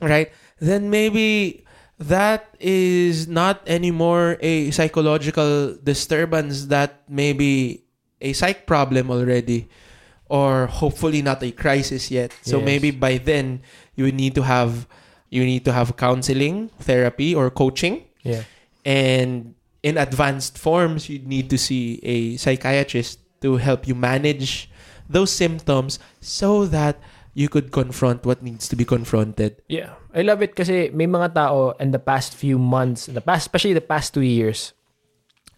right? 0.00 0.32
Then 0.64 0.88
maybe 0.88 1.60
that 1.98 2.54
is 2.58 3.28
not 3.28 3.62
anymore 3.66 4.36
a 4.40 4.70
psychological 4.72 5.76
disturbance 5.82 6.66
that 6.66 7.02
may 7.08 7.32
be 7.32 7.84
a 8.20 8.32
psych 8.32 8.66
problem 8.66 9.10
already 9.10 9.68
or 10.26 10.66
hopefully 10.66 11.22
not 11.22 11.42
a 11.42 11.52
crisis 11.52 12.10
yet 12.10 12.32
so 12.42 12.58
Yes. 12.58 12.64
maybe 12.66 12.90
by 12.90 13.18
then 13.18 13.60
you 13.94 14.10
need 14.10 14.34
to 14.34 14.42
have 14.42 14.86
you 15.30 15.44
need 15.44 15.64
to 15.64 15.72
have 15.72 15.96
counseling 15.96 16.70
therapy 16.80 17.34
or 17.34 17.50
coaching 17.50 18.04
yeah. 18.22 18.42
and 18.84 19.54
in 19.82 19.98
advanced 19.98 20.58
forms 20.58 21.08
you 21.08 21.18
need 21.20 21.50
to 21.50 21.58
see 21.58 22.00
a 22.02 22.36
psychiatrist 22.36 23.20
to 23.40 23.56
help 23.56 23.86
you 23.86 23.94
manage 23.94 24.70
those 25.08 25.30
symptoms 25.30 25.98
so 26.20 26.64
that 26.66 26.98
you 27.34 27.48
could 27.48 27.70
confront 27.70 28.24
what 28.24 28.42
needs 28.42 28.66
to 28.68 28.74
be 28.76 28.84
confronted 28.84 29.60
Yeah. 29.68 29.94
I 30.14 30.22
love 30.22 30.46
it 30.46 30.54
kasi 30.54 30.94
may 30.94 31.10
mga 31.10 31.34
tao 31.34 31.74
in 31.82 31.90
the 31.90 31.98
past 31.98 32.38
few 32.38 32.54
months, 32.54 33.10
the 33.10 33.20
past, 33.20 33.50
especially 33.50 33.74
the 33.74 33.82
past 33.82 34.14
two 34.14 34.22
years, 34.22 34.70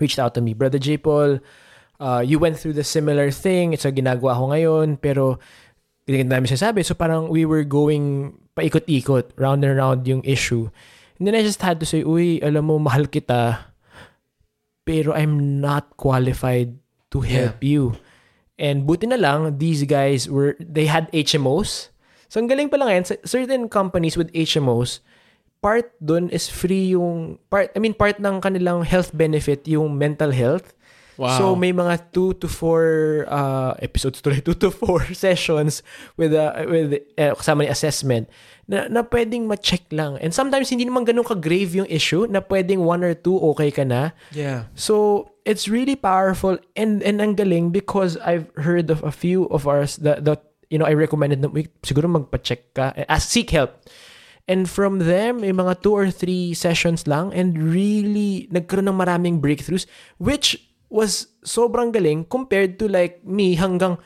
reached 0.01 0.19
out 0.19 0.33
to 0.35 0.41
me. 0.41 0.57
Brother 0.57 0.81
J. 0.81 0.97
Paul, 0.97 1.45
uh, 2.01 2.25
you 2.25 2.41
went 2.41 2.57
through 2.57 2.73
the 2.73 2.85
similar 2.85 3.29
thing. 3.31 3.77
It's 3.77 3.85
a 3.85 3.93
ginagawa 3.93 4.33
ko 4.41 4.57
ngayon. 4.57 4.97
Pero, 4.97 5.37
hindi 6.09 6.25
namin 6.25 6.49
sinasabi. 6.49 6.81
So, 6.89 6.97
parang 6.97 7.29
we 7.29 7.45
were 7.45 7.69
going 7.69 8.33
paikot-ikot, 8.57 9.37
round 9.37 9.61
and 9.61 9.77
round 9.77 10.09
yung 10.09 10.25
issue. 10.25 10.73
And 11.21 11.29
then 11.29 11.37
I 11.37 11.45
just 11.45 11.61
had 11.61 11.81
to 11.81 11.87
say, 11.87 12.01
uy, 12.01 12.41
alam 12.41 12.73
mo, 12.73 12.81
mahal 12.81 13.13
kita, 13.13 13.73
pero 14.89 15.13
I'm 15.13 15.61
not 15.61 15.97
qualified 16.01 16.81
to 17.13 17.21
help 17.21 17.61
you. 17.61 18.01
And 18.57 18.89
buti 18.89 19.13
na 19.13 19.21
lang, 19.21 19.61
these 19.61 19.85
guys 19.85 20.29
were, 20.29 20.57
they 20.57 20.89
had 20.89 21.13
HMOs. 21.13 21.93
So, 22.29 22.43
ang 22.43 22.49
galing 22.51 22.69
pala 22.69 22.91
ngayon, 22.91 23.05
certain 23.27 23.69
companies 23.69 24.17
with 24.17 24.33
HMOs, 24.33 25.01
part 25.63 25.93
dun 26.03 26.29
is 26.31 26.51
free 26.51 26.95
yung, 26.95 27.39
part, 27.51 27.71
I 27.75 27.79
mean, 27.79 27.95
part 27.95 28.19
ng 28.19 28.41
kanilang 28.41 28.85
health 28.85 29.15
benefit, 29.15 29.67
yung 29.67 29.99
mental 29.99 30.31
health. 30.31 30.75
Wow. 31.17 31.39
So, 31.39 31.45
may 31.57 31.73
mga 31.73 32.13
two 32.13 32.37
to 32.45 32.47
four 32.47 33.25
uh, 33.33 33.73
episodes 33.81 34.21
tuloy, 34.21 34.45
two 34.47 34.59
to 34.61 34.69
four 34.71 35.01
sessions 35.17 35.81
with, 36.21 36.37
uh, 36.37 36.53
with 36.69 37.01
uh, 37.17 37.33
kasama 37.35 37.65
ni 37.65 37.73
assessment 37.73 38.29
na, 38.69 38.91
na 38.91 39.01
pwedeng 39.07 39.47
ma-check 39.49 39.89
lang. 39.95 40.19
And 40.21 40.35
sometimes, 40.35 40.69
hindi 40.69 40.85
naman 40.85 41.07
ganun 41.09 41.25
ka-grave 41.25 41.73
yung 41.73 41.89
issue 41.89 42.27
na 42.29 42.45
pwedeng 42.45 42.85
one 42.85 43.01
or 43.07 43.15
two 43.15 43.39
okay 43.55 43.71
ka 43.71 43.87
na. 43.87 44.13
yeah. 44.35 44.69
So 44.75 45.31
it's 45.47 45.71
really 45.71 45.95
powerful 45.95 46.59
and 46.75 47.01
and 47.07 47.23
ang 47.23 47.39
galing 47.39 47.71
because 47.71 48.19
I've 48.19 48.51
heard 48.59 48.91
of 48.91 49.07
a 49.07 49.15
few 49.15 49.47
of 49.55 49.71
ours 49.71 49.97
that 50.03 50.27
that 50.27 50.43
you 50.71 50.79
know 50.79 50.87
I 50.87 50.95
recommended 50.95 51.43
"Uy, 51.43 51.69
siguro 51.83 52.11
magpa-check 52.11 52.75
ka 52.75 52.93
eh, 52.97 53.07
ask 53.09 53.31
seek 53.31 53.51
help. 53.51 53.87
And 54.47 54.71
from 54.71 55.03
them, 55.03 55.43
may 55.43 55.51
mga 55.51 55.83
two 55.83 55.91
or 55.91 56.07
three 56.15 56.55
sessions 56.55 57.11
lang 57.11 57.35
and 57.35 57.59
really 57.59 58.47
nagkaroon 58.55 58.87
ng 58.87 58.95
maraming 58.95 59.43
breakthroughs 59.43 59.91
which 60.23 60.71
was 60.87 61.35
sobrang 61.43 61.91
galing 61.91 62.23
compared 62.31 62.79
to 62.79 62.87
like 62.87 63.27
me 63.27 63.59
hanggang 63.59 63.99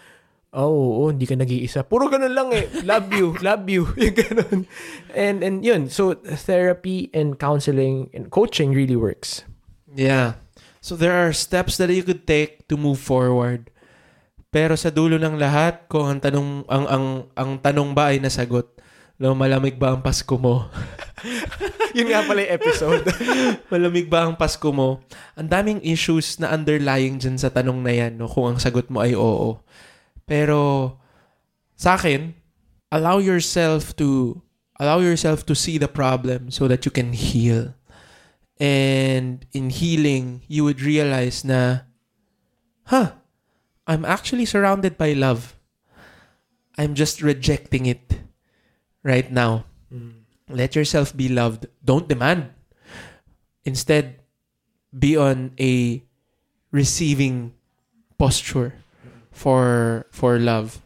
Oh, 0.51 1.07
oh, 1.07 1.09
hindi 1.15 1.31
ka 1.31 1.39
nag-iisa. 1.39 1.87
Puro 1.87 2.11
ganun 2.11 2.35
lang 2.35 2.51
eh. 2.51 2.67
Love 2.83 3.15
you, 3.15 3.39
love 3.39 3.71
you. 3.71 3.87
Yung 4.03 4.19
ganun. 4.19 4.67
And, 5.15 5.47
and 5.47 5.63
yun. 5.63 5.87
So, 5.87 6.19
therapy 6.19 7.07
and 7.15 7.39
counseling 7.39 8.11
and 8.11 8.35
coaching 8.35 8.75
really 8.75 8.99
works. 8.99 9.47
Yeah. 9.95 10.43
So 10.81 10.97
there 10.97 11.13
are 11.13 11.33
steps 11.33 11.77
that 11.77 11.91
you 11.91 12.03
could 12.03 12.27
take 12.27 12.69
to 12.69 12.77
move 12.77 12.99
forward. 12.99 13.70
Pero 14.51 14.75
sa 14.75 14.91
dulo 14.91 15.15
ng 15.15 15.39
lahat, 15.39 15.87
kung 15.87 16.11
ang 16.11 16.19
tanong 16.19 16.67
ang 16.67 16.85
ang 16.91 17.07
ang 17.39 17.51
tanong 17.63 17.95
ba 17.95 18.11
ay 18.11 18.19
nasagot, 18.19 18.67
no, 19.15 19.31
malamig 19.39 19.79
ba 19.79 19.95
ang 19.95 20.03
Pasko 20.03 20.35
mo? 20.35 20.67
Yun 21.97 22.11
nga 22.11 22.27
pala 22.27 22.43
yung 22.43 22.55
episode. 22.59 23.07
malamig 23.73 24.11
ba 24.11 24.27
ang 24.27 24.35
Pasko 24.35 24.75
mo? 24.75 25.07
Ang 25.39 25.47
daming 25.47 25.81
issues 25.87 26.43
na 26.43 26.51
underlying 26.51 27.23
dyan 27.23 27.39
sa 27.39 27.55
tanong 27.55 27.79
na 27.79 27.95
yan, 27.95 28.19
no, 28.19 28.27
kung 28.27 28.51
ang 28.51 28.59
sagot 28.59 28.91
mo 28.91 28.99
ay 28.99 29.15
oo. 29.15 29.63
Pero 30.27 30.99
sa 31.79 31.95
akin, 31.95 32.35
allow 32.91 33.23
yourself 33.23 33.95
to 33.95 34.43
allow 34.83 34.99
yourself 34.99 35.47
to 35.47 35.55
see 35.55 35.79
the 35.79 35.87
problem 35.87 36.51
so 36.51 36.67
that 36.67 36.83
you 36.83 36.91
can 36.91 37.15
heal. 37.15 37.77
And 38.59 39.45
in 39.53 39.71
healing, 39.71 40.43
you 40.49 40.65
would 40.65 40.81
realize 40.81 41.45
na, 41.45 41.87
huh, 42.89 43.20
I'm 43.91 44.07
actually 44.07 44.47
surrounded 44.47 44.95
by 44.95 45.19
love. 45.19 45.59
I'm 46.79 46.95
just 46.95 47.27
rejecting 47.27 47.91
it 47.91 48.23
right 49.03 49.27
now. 49.27 49.67
Hmm. 49.91 50.23
Let 50.47 50.79
yourself 50.79 51.11
be 51.11 51.27
loved. 51.27 51.67
Don't 51.83 52.07
demand. 52.07 52.55
Instead, 53.67 54.23
be 54.95 55.19
on 55.19 55.59
a 55.59 56.07
receiving 56.71 57.59
posture 58.15 58.79
for 59.35 60.07
for 60.15 60.39
love. 60.39 60.79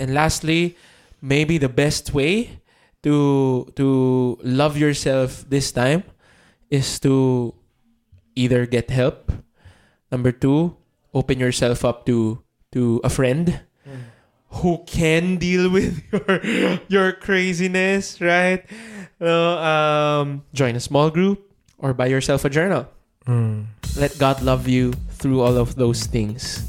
And 0.00 0.16
lastly, 0.16 0.80
maybe 1.20 1.60
the 1.60 1.68
best 1.68 2.16
way 2.16 2.64
to 3.04 3.68
to 3.76 4.40
love 4.40 4.80
yourself 4.80 5.44
this 5.44 5.76
time 5.76 6.08
is 6.72 6.96
to 7.04 7.52
either 8.32 8.64
get 8.64 8.88
help. 8.88 9.28
Number 10.08 10.32
two, 10.32 10.80
open 11.12 11.36
yourself 11.36 11.84
up 11.84 12.08
to 12.08 12.45
to 12.76 13.00
a 13.00 13.08
friend 13.08 13.60
who 14.60 14.84
can 14.84 15.40
deal 15.40 15.72
with 15.72 16.04
your 16.12 16.36
your 16.92 17.08
craziness, 17.16 18.20
right? 18.20 18.60
Um, 19.16 20.44
join 20.52 20.76
a 20.76 20.80
small 20.84 21.08
group 21.08 21.40
or 21.80 21.96
buy 21.96 22.12
yourself 22.12 22.44
a 22.44 22.52
journal. 22.52 22.84
Let 23.96 24.12
God 24.20 24.44
love 24.44 24.68
you 24.68 24.92
through 25.16 25.40
all 25.40 25.56
of 25.56 25.74
those 25.80 26.04
things. 26.04 26.68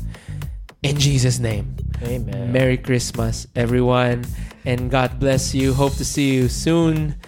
In 0.82 0.96
Jesus' 0.98 1.40
name. 1.44 1.76
Amen. 2.02 2.56
Merry 2.56 2.78
Christmas, 2.80 3.46
everyone. 3.56 4.24
And 4.64 4.90
God 4.90 5.20
bless 5.20 5.54
you. 5.54 5.74
Hope 5.76 6.00
to 6.00 6.06
see 6.06 6.34
you 6.40 6.48
soon 6.48 7.20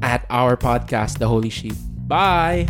at 0.00 0.24
our 0.30 0.56
podcast, 0.56 1.18
The 1.18 1.28
Holy 1.28 1.50
Sheep. 1.50 1.76
Bye. 2.08 2.68